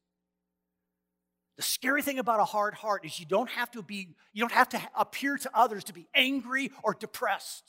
The 1.56 1.62
scary 1.62 2.02
thing 2.02 2.18
about 2.18 2.40
a 2.40 2.44
hard 2.44 2.74
heart 2.74 3.04
is 3.04 3.20
you 3.20 3.26
don't 3.26 3.50
have 3.50 3.70
to 3.72 3.82
be, 3.82 4.08
you 4.32 4.40
don't 4.40 4.52
have 4.52 4.70
to 4.70 4.80
appear 4.96 5.36
to 5.36 5.50
others 5.52 5.84
to 5.84 5.92
be 5.92 6.08
angry 6.14 6.70
or 6.82 6.94
depressed. 6.94 7.64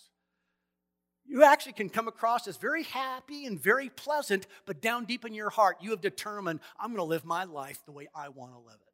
You 1.26 1.44
actually 1.44 1.74
can 1.74 1.90
come 1.90 2.08
across 2.08 2.48
as 2.48 2.58
very 2.58 2.84
happy 2.84 3.46
and 3.46 3.60
very 3.60 3.90
pleasant, 3.90 4.48
but 4.66 4.82
down 4.82 5.06
deep 5.06 5.26
in 5.26 5.34
your 5.34 5.50
heart, 5.50 5.78
you 5.82 5.92
have 5.92 6.02
determined, 6.02 6.60
I'm 6.80 6.90
going 6.90 6.98
to 6.98 7.04
live 7.04 7.26
my 7.26 7.46
life 7.46 7.80
the 7.86 7.92
way 7.92 8.08
I 8.14 8.30
want 8.30 8.54
to 8.54 8.60
live 8.60 8.80
it. 8.82 8.94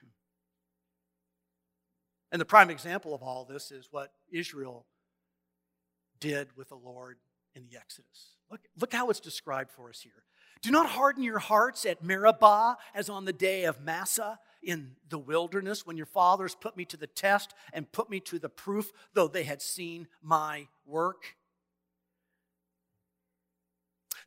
Hmm. 0.00 0.08
And 2.32 2.40
the 2.40 2.46
prime 2.46 2.70
example 2.70 3.14
of 3.14 3.22
all 3.22 3.44
this 3.44 3.70
is 3.70 3.88
what 3.90 4.12
Israel 4.30 4.86
did 6.20 6.56
with 6.56 6.68
the 6.68 6.76
Lord 6.76 7.18
in 7.54 7.66
the 7.70 7.76
Exodus. 7.76 8.36
Look, 8.50 8.60
look 8.78 8.92
how 8.92 9.10
it's 9.10 9.20
described 9.20 9.70
for 9.70 9.88
us 9.88 10.00
here. 10.00 10.24
Do 10.62 10.70
not 10.70 10.86
harden 10.86 11.24
your 11.24 11.40
hearts 11.40 11.84
at 11.84 12.04
Meribah 12.04 12.76
as 12.94 13.10
on 13.10 13.24
the 13.24 13.32
day 13.32 13.64
of 13.64 13.80
Massah 13.80 14.38
in 14.62 14.92
the 15.08 15.18
wilderness 15.18 15.84
when 15.84 15.96
your 15.96 16.06
fathers 16.06 16.54
put 16.54 16.76
me 16.76 16.84
to 16.84 16.96
the 16.96 17.08
test 17.08 17.52
and 17.72 17.90
put 17.90 18.08
me 18.08 18.20
to 18.20 18.38
the 18.38 18.48
proof, 18.48 18.92
though 19.12 19.26
they 19.26 19.42
had 19.42 19.60
seen 19.60 20.06
my 20.22 20.68
work. 20.86 21.36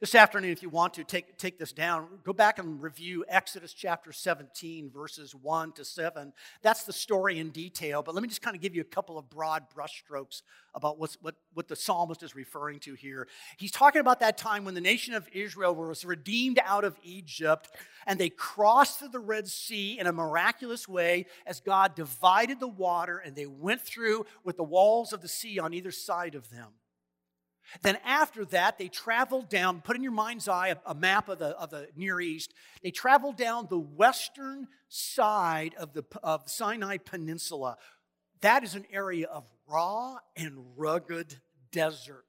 This 0.01 0.13
afternoon, 0.13 0.51
if 0.51 0.61
you 0.61 0.67
want 0.67 0.93
to 0.95 1.05
take, 1.05 1.37
take 1.37 1.57
this 1.57 1.71
down, 1.71 2.19
go 2.25 2.33
back 2.33 2.59
and 2.59 2.83
review 2.83 3.23
Exodus 3.29 3.71
chapter 3.71 4.11
17, 4.11 4.91
verses 4.91 5.33
1 5.33 5.71
to 5.71 5.85
7. 5.85 6.33
That's 6.61 6.83
the 6.83 6.91
story 6.91 7.39
in 7.39 7.49
detail, 7.51 8.03
but 8.03 8.13
let 8.13 8.21
me 8.21 8.27
just 8.27 8.41
kind 8.41 8.57
of 8.57 8.61
give 8.61 8.75
you 8.75 8.81
a 8.81 8.85
couple 8.85 9.17
of 9.17 9.29
broad 9.29 9.67
brushstrokes 9.73 10.41
about 10.73 10.99
what's, 10.99 11.17
what, 11.21 11.35
what 11.53 11.69
the 11.69 11.77
psalmist 11.77 12.23
is 12.23 12.35
referring 12.35 12.79
to 12.81 12.93
here. 12.93 13.25
He's 13.57 13.71
talking 13.71 14.01
about 14.01 14.19
that 14.19 14.37
time 14.37 14.65
when 14.65 14.73
the 14.73 14.81
nation 14.81 15.13
of 15.13 15.29
Israel 15.31 15.73
was 15.73 16.03
redeemed 16.03 16.59
out 16.65 16.83
of 16.83 16.97
Egypt 17.01 17.69
and 18.05 18.19
they 18.19 18.29
crossed 18.29 18.99
through 18.99 19.09
the 19.09 19.19
Red 19.19 19.47
Sea 19.47 19.97
in 19.97 20.07
a 20.07 20.11
miraculous 20.11 20.89
way 20.89 21.25
as 21.45 21.61
God 21.61 21.95
divided 21.95 22.59
the 22.59 22.67
water 22.67 23.19
and 23.19 23.33
they 23.33 23.45
went 23.45 23.79
through 23.79 24.25
with 24.43 24.57
the 24.57 24.63
walls 24.63 25.13
of 25.13 25.21
the 25.21 25.29
sea 25.29 25.57
on 25.57 25.73
either 25.73 25.91
side 25.91 26.35
of 26.35 26.49
them. 26.49 26.73
Then 27.81 27.97
after 28.05 28.45
that, 28.45 28.77
they 28.77 28.87
traveled 28.87 29.49
down, 29.49 29.81
put 29.81 29.95
in 29.95 30.03
your 30.03 30.11
mind's 30.11 30.47
eye 30.47 30.69
a, 30.69 30.77
a, 30.85 30.95
map 30.95 31.29
of 31.29 31.39
the, 31.39 31.57
of 31.57 31.69
the 31.69 31.89
Near 31.95 32.19
East. 32.21 32.53
They 32.81 32.91
traveled 32.91 33.37
down 33.37 33.67
the 33.69 33.79
western 33.79 34.67
side 34.89 35.75
of 35.77 35.93
the, 35.93 36.03
of 36.23 36.49
Sinai 36.49 36.97
Peninsula. 36.97 37.77
That 38.41 38.63
is 38.63 38.75
an 38.75 38.85
area 38.91 39.27
of 39.27 39.45
raw 39.67 40.17
and 40.35 40.63
rugged 40.75 41.35
desert. 41.71 42.25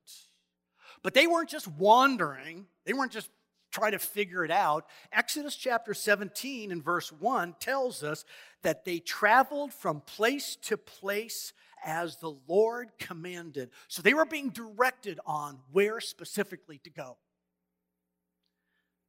But 1.03 1.15
they 1.15 1.27
weren't 1.27 1.51
just 1.51 1.69
wandering, 1.69 2.67
they 2.85 2.93
weren't 2.93 3.13
just 3.13 3.31
trying 3.71 3.93
to 3.93 3.99
figure 3.99 4.45
it 4.45 4.51
out. 4.51 4.87
Exodus 5.13 5.55
chapter 5.55 5.93
17 5.93 6.73
and 6.73 6.83
verse 6.83 7.13
1 7.13 7.57
tells 7.61 8.03
us 8.03 8.25
that 8.63 8.85
they 8.85 8.99
traveled 8.99 9.73
from 9.73 10.01
place 10.01 10.57
to 10.63 10.79
place 10.79 11.53
as 11.85 12.17
the 12.17 12.35
Lord 12.49 12.91
commanded. 12.99 13.71
So 13.89 14.03
they 14.03 14.15
were 14.15 14.25
being 14.25 14.51
directed 14.51 15.21
on 15.27 15.61
where 15.73 16.01
specifically 16.01 16.79
to 16.85 16.91
go. 16.91 17.17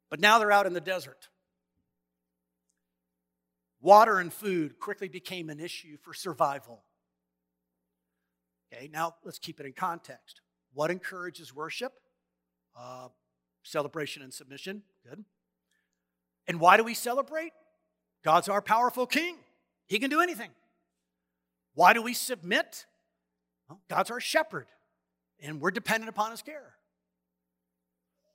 But 0.10 0.19
now 0.19 0.39
they're 0.39 0.51
out 0.51 0.65
in 0.65 0.73
the 0.73 0.82
desert. 0.82 1.30
Water 3.82 4.19
and 4.19 4.34
food 4.34 4.80
quickly 4.80 5.08
became 5.08 5.49
an 5.49 5.60
issue 5.60 5.97
for 5.97 6.13
survival. 6.13 6.84
Okay, 8.73 8.89
now 8.91 9.15
let's 9.23 9.39
keep 9.39 9.60
it 9.60 9.65
in 9.65 9.73
context. 9.73 10.41
What 10.73 10.91
encourages 10.91 11.53
worship? 11.53 11.93
Uh, 12.77 13.10
celebration 13.63 14.23
and 14.23 14.34
submission. 14.34 14.84
Good. 15.08 15.23
And 16.47 16.60
why 16.60 16.77
do 16.77 16.84
we 16.84 16.93
celebrate? 16.93 17.53
God's 18.23 18.49
our 18.49 18.62
powerful 18.62 19.06
king. 19.06 19.38
He 19.88 19.99
can 19.99 20.10
do 20.10 20.21
anything. 20.21 20.49
Why 21.77 21.93
do 21.93 22.01
we 22.01 22.15
submit? 22.15 22.87
Well, 23.69 23.79
God's 23.87 24.09
our 24.09 24.19
shepherd, 24.19 24.65
and 25.39 25.61
we're 25.61 25.69
dependent 25.69 26.09
upon 26.09 26.31
his 26.31 26.41
care. 26.41 26.73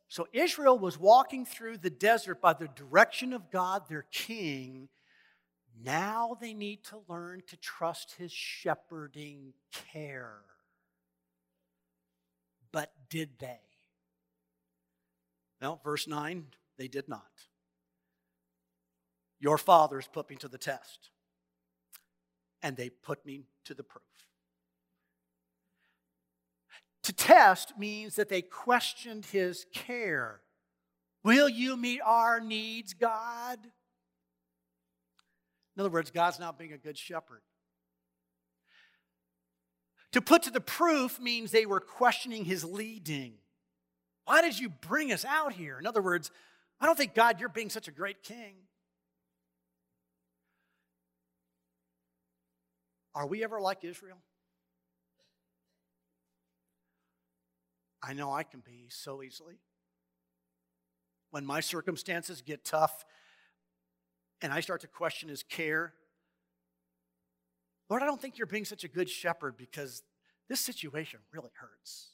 So 0.07 0.29
Israel 0.33 0.79
was 0.79 0.97
walking 0.97 1.45
through 1.45 1.79
the 1.79 1.91
desert 1.91 2.41
by 2.41 2.53
the 2.53 2.69
direction 2.69 3.33
of 3.33 3.51
God, 3.51 3.89
their 3.89 4.07
king. 4.13 4.91
Now 5.83 6.37
they 6.41 6.55
need 6.55 6.85
to 6.85 7.01
learn 7.09 7.43
to 7.49 7.57
trust 7.57 8.15
his 8.17 8.31
shepherding 8.31 9.55
care. 9.93 10.43
But 12.71 12.93
did 13.11 13.41
they? 13.41 13.59
Well, 15.61 15.81
verse 15.83 16.07
9, 16.07 16.47
they 16.79 16.87
did 16.87 17.09
not. 17.09 17.27
Your 19.41 19.59
fathers 19.59 20.09
put 20.13 20.31
me 20.31 20.37
to 20.37 20.47
the 20.47 20.59
test 20.59 21.11
and 22.63 22.77
they 22.77 22.91
put 22.91 23.25
me 23.27 23.45
to 23.65 23.75
the 23.75 23.83
proof. 23.83 24.03
To 27.05 27.13
test 27.13 27.79
means 27.79 28.15
that 28.17 28.29
they 28.29 28.43
questioned 28.43 29.27
his 29.27 29.67
care. 29.75 30.41
Will 31.25 31.49
you 31.49 31.77
meet 31.77 32.01
our 32.05 32.41
needs, 32.41 32.95
God? 32.95 33.59
In 35.77 35.81
other 35.81 35.91
words, 35.91 36.11
God's 36.11 36.39
not 36.39 36.59
being 36.59 36.73
a 36.73 36.79
good 36.79 36.97
shepherd. 36.97 37.43
To 40.13 40.21
put 40.21 40.43
to 40.43 40.51
the 40.51 40.61
proof 40.61 41.19
means 41.19 41.51
they 41.51 41.67
were 41.67 41.81
questioning 41.81 42.45
his 42.45 42.65
leading. 42.65 43.35
Why 44.27 44.43
did 44.43 44.59
you 44.59 44.69
bring 44.69 45.13
us 45.13 45.25
out 45.25 45.55
here? 45.55 45.79
In 45.79 45.87
other 45.87 46.03
words, 46.03 46.31
I 46.81 46.87
don't 46.87 46.97
think, 46.97 47.15
God, 47.15 47.41
you're 47.41 47.49
being 47.49 47.71
such 47.71 47.89
a 47.89 47.93
great 47.93 48.23
king. 48.23 48.55
Are 53.15 53.27
we 53.27 53.45
ever 53.45 53.61
like 53.61 53.85
Israel? 53.85 54.19
I 58.03 58.15
know 58.15 58.33
I 58.33 58.43
can 58.43 58.61
be 58.61 58.87
so 58.89 59.23
easily. 59.23 59.59
When 61.31 61.47
my 61.47 61.61
circumstances 61.61 62.43
get 62.43 62.65
tough 62.65 63.05
and 64.41 64.53
I 64.53 64.61
start 64.61 64.81
to 64.81 64.89
question 64.89 65.29
his 65.29 65.43
care, 65.43 65.95
Lord, 67.89 68.03
I 68.03 68.07
don't 68.07 68.21
think 68.21 68.39
you're 68.39 68.47
being 68.47 68.65
such 68.65 68.85
a 68.85 68.89
good 68.89 69.09
shepherd 69.09 69.57
because 69.57 70.03
this 70.49 70.61
situation 70.61 71.21
really 71.33 71.51
hurts. 71.61 72.09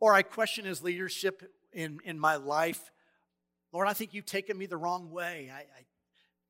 Or 0.00 0.14
I 0.14 0.22
question 0.22 0.64
his 0.64 0.82
leadership 0.82 1.42
in, 1.72 1.98
in 2.04 2.18
my 2.18 2.36
life. 2.36 2.90
Lord, 3.72 3.88
I 3.88 3.92
think 3.92 4.12
you've 4.14 4.26
taken 4.26 4.58
me 4.58 4.66
the 4.66 4.76
wrong 4.76 5.10
way. 5.10 5.50
I, 5.52 5.60
I, 5.60 5.84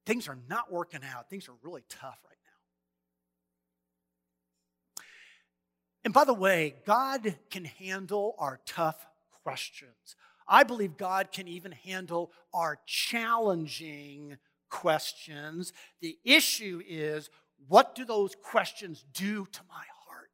things 0.07 0.29
are 0.29 0.39
not 0.49 0.73
working 0.73 1.01
out. 1.05 1.31
Things 1.31 1.49
are 1.49 1.55
really 1.63 1.83
tough 1.89 2.19
right 2.25 2.37
now. 4.99 5.05
And 6.05 6.15
by 6.15 6.25
the 6.25 6.35
way, 6.35 6.75
God 6.85 7.37
can 7.51 7.65
handle 7.65 8.35
our 8.39 8.61
tough 8.67 9.07
questions. 9.43 10.17
I 10.47 10.65
believe 10.65 10.97
God 10.97 11.31
can 11.33 11.47
even 11.49 11.73
handle 11.73 12.33
our 12.53 12.79
challenging 12.87 14.39
questions. 14.69 15.73
The 16.01 16.19
issue 16.25 16.83
is 16.87 17.31
what 17.69 17.95
do 17.95 18.05
those 18.05 18.35
questions 18.35 19.05
do 19.13 19.47
to 19.47 19.61
my 19.69 19.75
heart? 19.75 20.31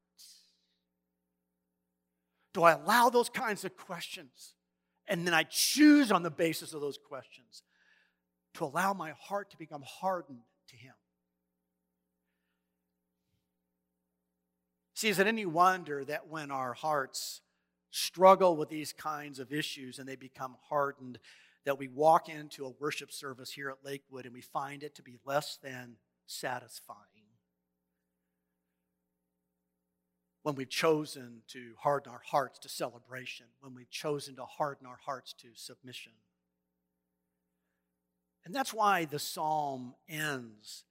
Do 2.55 2.63
I 2.63 2.73
allow 2.73 3.11
those 3.11 3.29
kinds 3.29 3.65
of 3.65 3.77
questions? 3.77 4.55
And 5.07 5.27
then 5.27 5.35
I 5.35 5.45
choose 5.45 6.11
on 6.11 6.23
the 6.23 6.31
basis 6.31 6.73
of 6.73 6.81
those 6.81 6.99
questions 6.99 7.63
to 8.59 8.65
allow 8.65 8.93
my 8.93 9.13
heart 9.19 9.51
to 9.51 9.57
become 9.57 9.83
hardened 9.87 10.41
to 10.69 10.77
Him. 10.77 10.95
See, 14.95 15.09
is 15.09 15.21
it 15.21 15.29
any 15.29 15.47
wonder 15.47 16.05
that 16.05 16.29
when 16.29 16.51
our 16.51 16.75
hearts 16.75 17.41
struggle 17.91 18.57
with 18.57 18.69
these 18.69 18.93
kinds 18.93 19.39
of 19.39 19.53
issues 19.53 19.99
and 19.99 20.09
they 20.09 20.17
become 20.17 20.57
hardened, 20.69 21.19
that 21.65 21.79
we 21.79 21.87
walk 21.87 22.29
into 22.29 22.67
a 22.67 22.73
worship 22.81 23.13
service 23.13 23.53
here 23.53 23.71
at 23.71 23.85
Lakewood 23.85 24.25
and 24.25 24.35
we 24.35 24.41
find 24.41 24.83
it 24.83 24.97
to 24.97 25.03
be 25.03 25.17
less 25.25 25.57
than 25.63 25.97
satisfying? 26.27 26.99
When 30.43 30.57
we've 30.57 30.69
chosen 30.69 31.43
to 31.49 31.75
harden 31.79 32.11
our 32.11 32.23
hearts 32.25 32.59
to 32.61 32.69
celebration, 32.69 33.47
when 33.61 33.75
we've 33.75 33.91
chosen 33.91 34.35
to 34.37 34.45
harden 34.45 34.87
our 34.87 34.99
hearts 35.05 35.33
to 35.35 35.49
submission. 35.55 36.13
And 38.45 38.55
that's 38.55 38.73
why 38.73 39.05
the 39.05 39.19
psalm 39.19 39.95
ends 40.09 40.85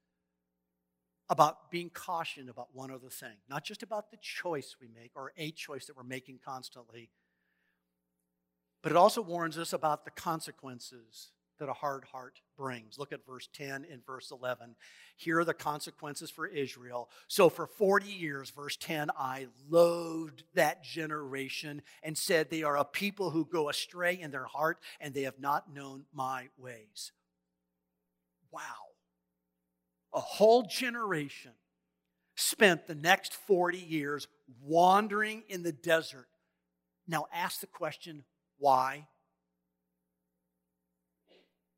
about 1.30 1.72
being 1.72 1.90
cautioned 1.90 2.50
about 2.50 2.70
one 2.74 2.92
other 2.92 3.10
thing, 3.10 3.36
not 3.50 3.64
just 3.64 3.84
about 3.84 4.12
the 4.12 4.18
choice 4.18 4.76
we 4.80 4.88
make 4.88 5.12
or 5.16 5.34
a 5.38 5.52
choice 5.52 5.86
that 5.86 5.98
we're 5.98 6.04
making 6.04 6.40
constantly, 6.44 7.10
but 8.82 8.92
it 8.92 8.96
also 8.96 9.22
warns 9.22 9.58
us 9.58 9.74
about 9.74 10.06
the 10.06 10.12
consequences 10.12 11.32
that 11.60 11.70
a 11.70 11.74
hard 11.74 12.06
heart 12.06 12.42
brings. 12.56 12.98
Look 13.00 13.12
at 13.12 13.26
verse 13.26 13.50
10 13.54 13.86
and 13.92 14.06
verse 14.06 14.32
11. 14.32 14.76
Here 15.16 15.40
are 15.40 15.46
the 15.46 15.54
consequences 15.54 16.30
for 16.30 16.46
Israel. 16.48 17.10
So 17.28 17.50
for 17.50 17.66
40 17.66 18.08
years, 18.08 18.50
verse 18.52 18.78
10, 18.78 19.10
I 19.18 19.48
loathed 19.70 20.44
that 20.54 20.84
generation 20.84 21.82
and 22.04 22.18
said, 22.18 22.50
They 22.50 22.64
are 22.64 22.78
a 22.78 22.86
people 22.86 23.32
who 23.32 23.46
go 23.46 23.70
astray 23.70 24.20
in 24.20 24.32
their 24.32 24.46
heart 24.46 24.78
and 25.00 25.14
they 25.14 25.24
have 25.24 25.40
not 25.40 25.74
known 25.74 26.06
my 26.14 26.50
ways. 26.58 27.12
Wow 28.58 28.88
a 30.18 30.20
whole 30.20 30.64
generation 30.64 31.52
spent 32.36 32.88
the 32.88 32.96
next 32.96 33.34
40 33.34 33.78
years 33.78 34.28
wandering 34.64 35.44
in 35.48 35.62
the 35.62 35.72
desert. 35.72 36.28
Now 37.08 37.28
ask 37.32 37.62
the 37.62 37.68
question, 37.68 38.24
why? 38.58 39.08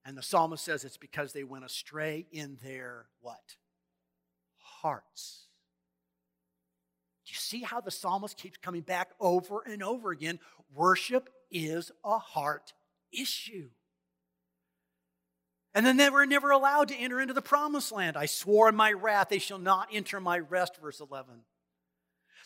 And 0.05 0.17
the 0.17 0.23
psalmist 0.23 0.63
says 0.63 0.85
it's 0.85 0.95
because 0.95 1.33
they 1.33 1.43
went 1.43 1.65
astray 1.65 2.27
in 2.31 2.57
their 2.63 3.07
what? 3.19 3.57
Hearts. 4.57 5.47
Do 7.25 7.31
you 7.31 7.37
see 7.37 7.61
how 7.61 7.81
the 7.81 7.91
psalmist 7.91 8.37
keeps 8.37 8.57
coming 8.57 8.81
back 8.81 9.09
over 9.19 9.63
and 9.65 9.83
over 9.83 10.11
again? 10.11 10.39
Worship 10.73 11.29
is 11.51 11.91
a 12.05 12.17
heart 12.17 12.71
issue. 13.11 13.69
And 15.73 15.85
then 15.85 15.97
they 15.97 16.09
were 16.09 16.25
never 16.25 16.51
allowed 16.51 16.87
to 16.87 16.95
enter 16.95 17.19
into 17.19 17.33
the 17.33 17.41
promised 17.41 17.91
land. 17.91 18.17
I 18.17 18.25
swore 18.25 18.69
in 18.69 18.75
my 18.75 18.91
wrath, 18.91 19.29
they 19.29 19.39
shall 19.39 19.59
not 19.59 19.89
enter 19.93 20.19
my 20.19 20.39
rest, 20.39 20.77
verse 20.81 20.99
11. 20.99 21.41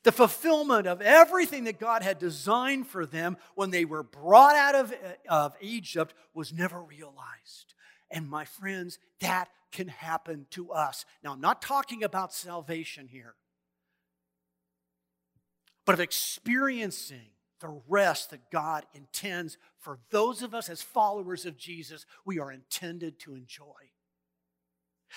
The 0.04 0.12
fulfillment 0.12 0.86
of 0.86 1.02
everything 1.02 1.64
that 1.64 1.80
God 1.80 2.04
had 2.04 2.20
designed 2.20 2.88
for 2.88 3.06
them 3.06 3.38
when 3.56 3.70
they 3.70 3.86
were 3.86 4.04
brought 4.04 4.56
out 4.58 4.76
of, 4.76 4.94
of 5.30 5.56
Egypt 5.62 6.14
was 6.34 6.52
never 6.52 6.82
realized. 6.82 7.74
And 8.12 8.30
my 8.30 8.44
friends, 8.44 9.00
that 9.22 9.48
can 9.72 9.88
happen 9.88 10.46
to 10.52 10.72
us. 10.72 11.06
Now, 11.24 11.32
I'm 11.32 11.42
not 11.42 11.62
talking 11.62 12.04
about 12.04 12.34
salvation 12.34 13.08
here, 13.08 13.36
but 15.86 15.94
of 15.94 16.02
experiencing 16.02 17.33
the 17.64 17.82
rest 17.88 18.32
that 18.32 18.52
God 18.52 18.86
intends 18.94 19.58
for 19.80 19.98
those 20.12 20.44
of 20.44 20.54
us 20.54 20.68
as 20.68 20.82
followers 20.82 21.46
of 21.46 21.58
Jesus, 21.58 22.06
we 22.26 22.38
are 22.38 22.52
intended 22.52 23.20
to 23.20 23.36
enjoy. 23.36 23.64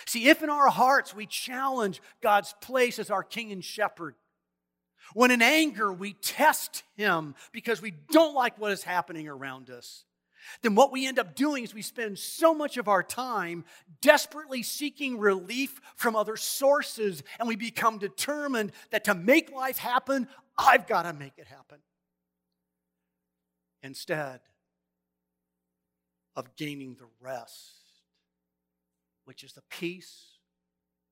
See, 0.07 0.29
if 0.29 0.45
in 0.45 0.49
our 0.49 0.69
hearts 0.69 1.13
we 1.13 1.27
challenge 1.27 2.01
God's 2.23 2.55
place 2.61 3.01
as 3.01 3.11
our 3.11 3.25
king 3.25 3.51
and 3.51 3.65
shepherd, 3.65 4.15
when 5.13 5.33
in 5.33 5.43
anger 5.43 5.93
we 5.93 6.13
test 6.13 6.85
him 6.97 7.35
because 7.51 7.83
we 7.83 7.95
don't 8.13 8.35
like 8.35 8.59
what 8.61 8.71
is 8.71 8.85
happening 8.85 9.27
around 9.27 9.69
us, 9.69 10.05
then 10.63 10.77
what 10.77 10.93
we 10.93 11.09
end 11.09 11.19
up 11.19 11.35
doing 11.35 11.65
is 11.65 11.75
we 11.75 11.83
spend 11.83 12.17
so 12.17 12.55
much 12.55 12.77
of 12.77 12.87
our 12.87 13.03
time 13.03 13.65
desperately 14.01 14.63
seeking 14.63 15.19
relief 15.19 15.81
from 15.97 16.15
other 16.15 16.37
sources, 16.37 17.25
and 17.41 17.49
we 17.49 17.57
become 17.57 17.99
determined 17.99 18.71
that 18.91 19.03
to 19.05 19.17
make 19.17 19.51
life 19.51 19.79
happen, 19.79 20.29
I've 20.57 20.87
got 20.87 21.03
to 21.03 21.13
make 21.13 21.33
it 21.39 21.49
happen 21.49 21.79
instead 23.87 24.41
of 26.35 26.55
gaining 26.57 26.97
the 26.97 27.09
rest, 27.21 27.85
which 29.25 29.43
is 29.43 29.55
the 29.55 29.63
peace, 29.71 30.39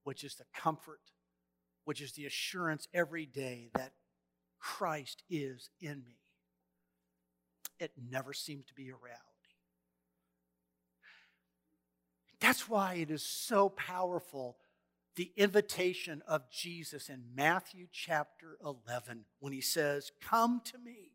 which 0.03 0.23
is 0.23 0.35
the 0.35 0.45
comfort, 0.55 1.01
which 1.85 2.03
is 2.03 2.13
the 2.13 2.27
assurance 2.27 2.87
every 2.93 3.25
day 3.25 3.71
that 3.75 3.93
Christ 4.59 5.23
is 5.31 5.71
in 5.81 6.05
me. 6.05 6.19
It 7.79 7.93
never 8.11 8.33
seemed 8.33 8.67
to 8.69 8.75
be 8.75 8.89
a 8.91 8.95
reality. 8.95 9.21
That's 12.41 12.69
why 12.69 12.95
it 12.95 13.11
is 13.11 13.23
so 13.23 13.71
powerful 13.71 14.59
the 15.17 15.33
invitation 15.37 16.23
of 16.27 16.51
Jesus 16.51 17.09
in 17.09 17.23
Matthew 17.37 17.87
chapter 17.93 18.59
11 18.65 19.27
when 19.39 19.53
he 19.53 19.61
says, 19.61 20.11
Come 20.21 20.61
to 20.65 20.79
me 20.79 21.14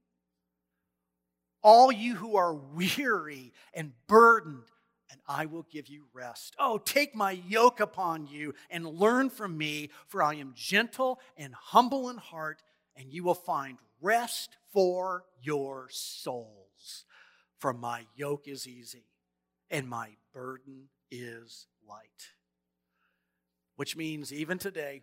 all 1.62 1.92
you 1.92 2.16
who 2.16 2.36
are 2.38 2.54
weary 2.54 3.54
and 3.74 3.94
burdened, 4.08 4.64
and 5.12 5.20
I 5.28 5.46
will 5.46 5.66
give 5.72 5.88
you 5.88 6.06
rest. 6.14 6.56
Oh, 6.60 6.78
take 6.78 7.16
my 7.16 7.32
yoke 7.32 7.80
upon 7.80 8.28
you 8.28 8.54
and 8.70 8.86
learn 8.86 9.30
from 9.30 9.58
me, 9.58 9.90
for 10.08 10.24
I 10.24 10.36
am 10.36 10.54
gentle 10.56 11.20
and 11.38 11.54
humble 11.54 12.10
in 12.10 12.18
heart, 12.18 12.62
and 12.96 13.12
you 13.12 13.24
will 13.24 13.34
find 13.34 13.78
rest 14.02 14.56
for 14.72 15.26
your 15.42 15.88
souls. 15.92 17.06
For 17.58 17.74
my 17.74 18.06
yoke 18.16 18.48
is 18.48 18.68
easy 18.68 19.04
and 19.70 19.88
my 19.88 20.10
burden 20.34 20.90
is 21.12 21.68
light. 21.88 22.34
Which 23.76 23.96
means, 23.96 24.34
even 24.34 24.58
today, 24.58 25.02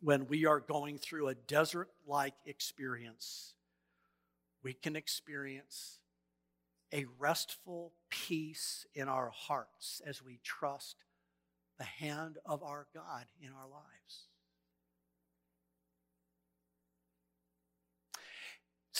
when 0.00 0.26
we 0.26 0.46
are 0.46 0.60
going 0.60 0.98
through 0.98 1.28
a 1.28 1.34
desert 1.34 1.88
like 2.06 2.34
experience, 2.46 3.54
we 4.62 4.72
can 4.72 4.96
experience 4.96 5.98
a 6.92 7.06
restful 7.18 7.92
peace 8.10 8.86
in 8.94 9.08
our 9.08 9.30
hearts 9.30 10.00
as 10.06 10.22
we 10.22 10.38
trust 10.42 11.04
the 11.78 11.84
hand 11.84 12.38
of 12.44 12.62
our 12.62 12.86
God 12.94 13.24
in 13.40 13.48
our 13.48 13.68
lives. 13.68 14.28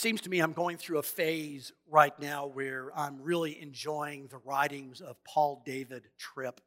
seems 0.03 0.21
to 0.21 0.29
me 0.29 0.41
I'm 0.41 0.53
going 0.53 0.79
through 0.79 0.99
a 0.99 1.03
phase 1.05 1.71
right 1.89 2.19
now 2.19 2.47
where 2.47 2.91
I'm 2.99 3.23
really 3.23 3.63
enjoying 3.63 4.27
the 4.27 4.39
writings 4.39 5.01
of 5.01 5.23
Paul 5.23 5.63
David 5.65 6.09
Tripp. 6.19 6.61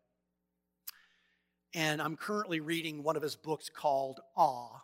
And 1.74 2.02
I'm 2.02 2.16
currently 2.16 2.62
reading 2.62 3.04
one 3.04 3.18
of 3.18 3.22
his 3.22 3.36
books 3.36 3.70
called 3.70 4.22
Awe, 4.38 4.80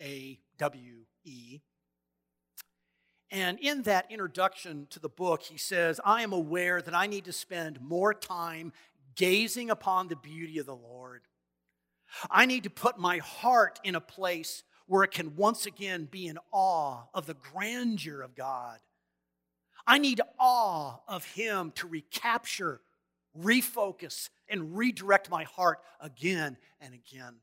A 0.00 0.38
W 0.58 0.98
E. 1.24 1.62
And 3.30 3.58
in 3.60 3.82
that 3.82 4.10
introduction 4.10 4.88
to 4.90 4.98
the 4.98 5.08
book, 5.08 5.42
he 5.42 5.56
says, 5.56 6.00
I 6.04 6.22
am 6.22 6.32
aware 6.32 6.82
that 6.82 6.94
I 6.94 7.06
need 7.06 7.26
to 7.26 7.32
spend 7.32 7.80
more 7.80 8.12
time 8.12 8.72
gazing 9.14 9.70
upon 9.70 10.08
the 10.08 10.16
beauty 10.16 10.58
of 10.58 10.66
the 10.66 10.74
Lord. 10.74 11.22
I 12.28 12.46
need 12.46 12.64
to 12.64 12.70
put 12.70 12.98
my 12.98 13.18
heart 13.18 13.78
in 13.84 13.94
a 13.94 14.00
place 14.00 14.64
where 14.86 15.04
it 15.04 15.12
can 15.12 15.36
once 15.36 15.66
again 15.66 16.08
be 16.10 16.26
in 16.26 16.38
awe 16.50 17.04
of 17.14 17.26
the 17.26 17.36
grandeur 17.52 18.22
of 18.22 18.34
God. 18.34 18.78
I 19.86 19.98
need 19.98 20.20
awe 20.38 20.96
of 21.06 21.24
Him 21.24 21.72
to 21.76 21.86
recapture, 21.86 22.80
refocus, 23.38 24.28
and 24.48 24.76
redirect 24.76 25.30
my 25.30 25.44
heart 25.44 25.78
again 26.00 26.56
and 26.80 26.94
again. 26.94 27.36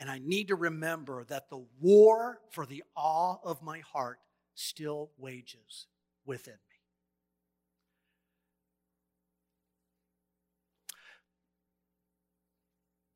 And 0.00 0.10
I 0.10 0.18
need 0.18 0.48
to 0.48 0.56
remember 0.56 1.24
that 1.24 1.50
the 1.50 1.64
war 1.80 2.40
for 2.50 2.64
the 2.64 2.82
awe 2.96 3.36
of 3.44 3.62
my 3.62 3.80
heart 3.80 4.18
still 4.54 5.10
wages 5.18 5.86
within 6.24 6.54
me. 6.54 6.72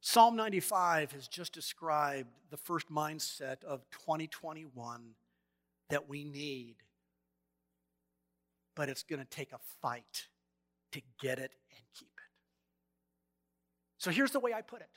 Psalm 0.00 0.36
95 0.36 1.12
has 1.12 1.28
just 1.28 1.52
described 1.52 2.30
the 2.50 2.56
first 2.56 2.90
mindset 2.90 3.62
of 3.64 3.84
2021 3.90 5.10
that 5.90 6.08
we 6.08 6.24
need, 6.24 6.76
but 8.74 8.88
it's 8.88 9.02
going 9.02 9.18
to 9.18 9.26
take 9.26 9.52
a 9.52 9.58
fight 9.82 10.28
to 10.92 11.02
get 11.20 11.38
it 11.38 11.52
and 11.70 11.80
keep 11.92 12.08
it. 12.08 12.30
So 13.98 14.10
here's 14.10 14.30
the 14.30 14.40
way 14.40 14.54
I 14.54 14.62
put 14.62 14.80
it. 14.80 14.88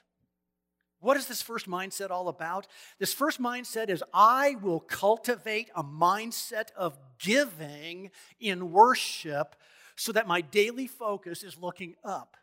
What 1.00 1.18
is 1.18 1.28
this 1.28 1.42
first 1.42 1.68
mindset 1.68 2.10
all 2.12 2.28
about? 2.28 2.68
This 3.00 3.14
first 3.14 3.42
mindset 3.42 3.90
is 3.90 4.04
I 4.14 4.56
will 4.62 4.82
cultivate 4.82 5.70
a 5.76 5.84
mindset 5.84 6.72
of 6.76 6.98
giving 7.20 8.12
in 8.40 8.72
worship 8.72 9.56
so 9.96 10.12
that 10.12 10.28
my 10.28 10.42
daily 10.42 10.88
focus 10.88 11.44
is 11.44 11.58
looking 11.58 11.96
up 12.04 12.36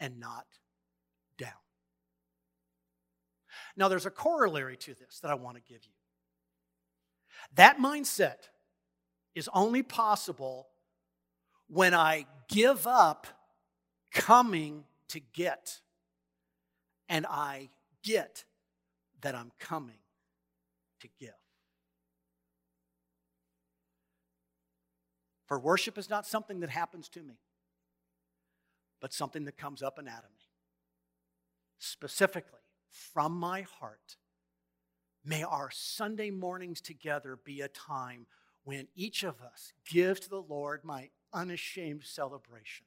and 0.00 0.18
not 0.18 0.46
down. 1.38 1.50
Now, 3.76 3.88
there's 3.88 4.06
a 4.06 4.10
corollary 4.10 4.76
to 4.78 4.94
this 4.94 5.20
that 5.20 5.30
I 5.30 5.34
want 5.34 5.56
to 5.56 5.62
give 5.62 5.84
you. 5.84 5.92
That 7.54 7.78
mindset 7.78 8.48
is 9.34 9.48
only 9.54 9.82
possible 9.82 10.68
when 11.68 11.94
I 11.94 12.26
give 12.48 12.86
up 12.86 13.26
coming 14.12 14.84
to 15.08 15.20
get, 15.20 15.80
and 17.08 17.26
I 17.26 17.70
get 18.02 18.44
that 19.22 19.34
I'm 19.34 19.52
coming 19.58 19.98
to 21.00 21.08
give. 21.18 21.30
For 25.46 25.58
worship 25.58 25.96
is 25.96 26.10
not 26.10 26.26
something 26.26 26.60
that 26.60 26.70
happens 26.70 27.08
to 27.10 27.22
me, 27.22 27.38
but 29.00 29.12
something 29.12 29.44
that 29.44 29.56
comes 29.56 29.82
up 29.82 29.98
and 29.98 30.08
out 30.08 30.24
of 30.24 30.30
me 30.30 30.48
specifically 31.78 32.60
from 32.90 33.32
my 33.32 33.62
heart, 33.62 34.16
may 35.24 35.42
our 35.42 35.70
Sunday 35.70 36.30
mornings 36.30 36.80
together 36.80 37.38
be 37.44 37.60
a 37.60 37.68
time 37.68 38.26
when 38.64 38.88
each 38.94 39.22
of 39.22 39.40
us 39.40 39.72
gives 39.88 40.20
to 40.20 40.28
the 40.28 40.42
Lord 40.42 40.84
my 40.84 41.10
unashamed 41.32 42.04
celebration 42.04 42.86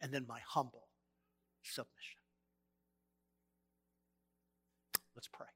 and 0.00 0.12
then 0.12 0.24
my 0.28 0.40
humble 0.46 0.87
submission. 1.68 2.20
Let's 5.14 5.28
pray. 5.28 5.46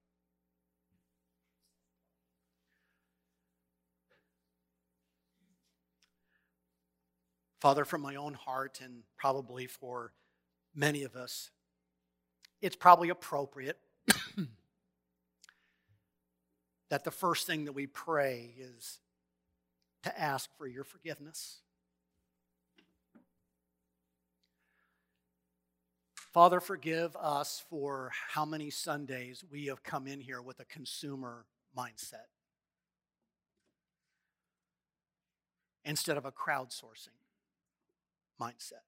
Father, 7.60 7.84
from 7.84 8.00
my 8.00 8.16
own 8.16 8.34
heart 8.34 8.80
and 8.82 9.04
probably 9.16 9.68
for 9.68 10.12
many 10.74 11.04
of 11.04 11.14
us, 11.14 11.50
it's 12.60 12.74
probably 12.74 13.08
appropriate 13.08 13.78
that 16.90 17.04
the 17.04 17.12
first 17.12 17.46
thing 17.46 17.66
that 17.66 17.72
we 17.72 17.86
pray 17.86 18.52
is 18.58 18.98
to 20.02 20.20
ask 20.20 20.50
for 20.58 20.66
your 20.66 20.82
forgiveness. 20.82 21.60
Father, 26.32 26.60
forgive 26.60 27.14
us 27.16 27.62
for 27.68 28.10
how 28.30 28.46
many 28.46 28.70
Sundays 28.70 29.44
we 29.50 29.66
have 29.66 29.82
come 29.82 30.06
in 30.06 30.18
here 30.18 30.40
with 30.40 30.60
a 30.60 30.64
consumer 30.64 31.44
mindset 31.76 32.28
instead 35.84 36.16
of 36.16 36.24
a 36.24 36.32
crowdsourcing 36.32 37.08
mindset. 38.40 38.80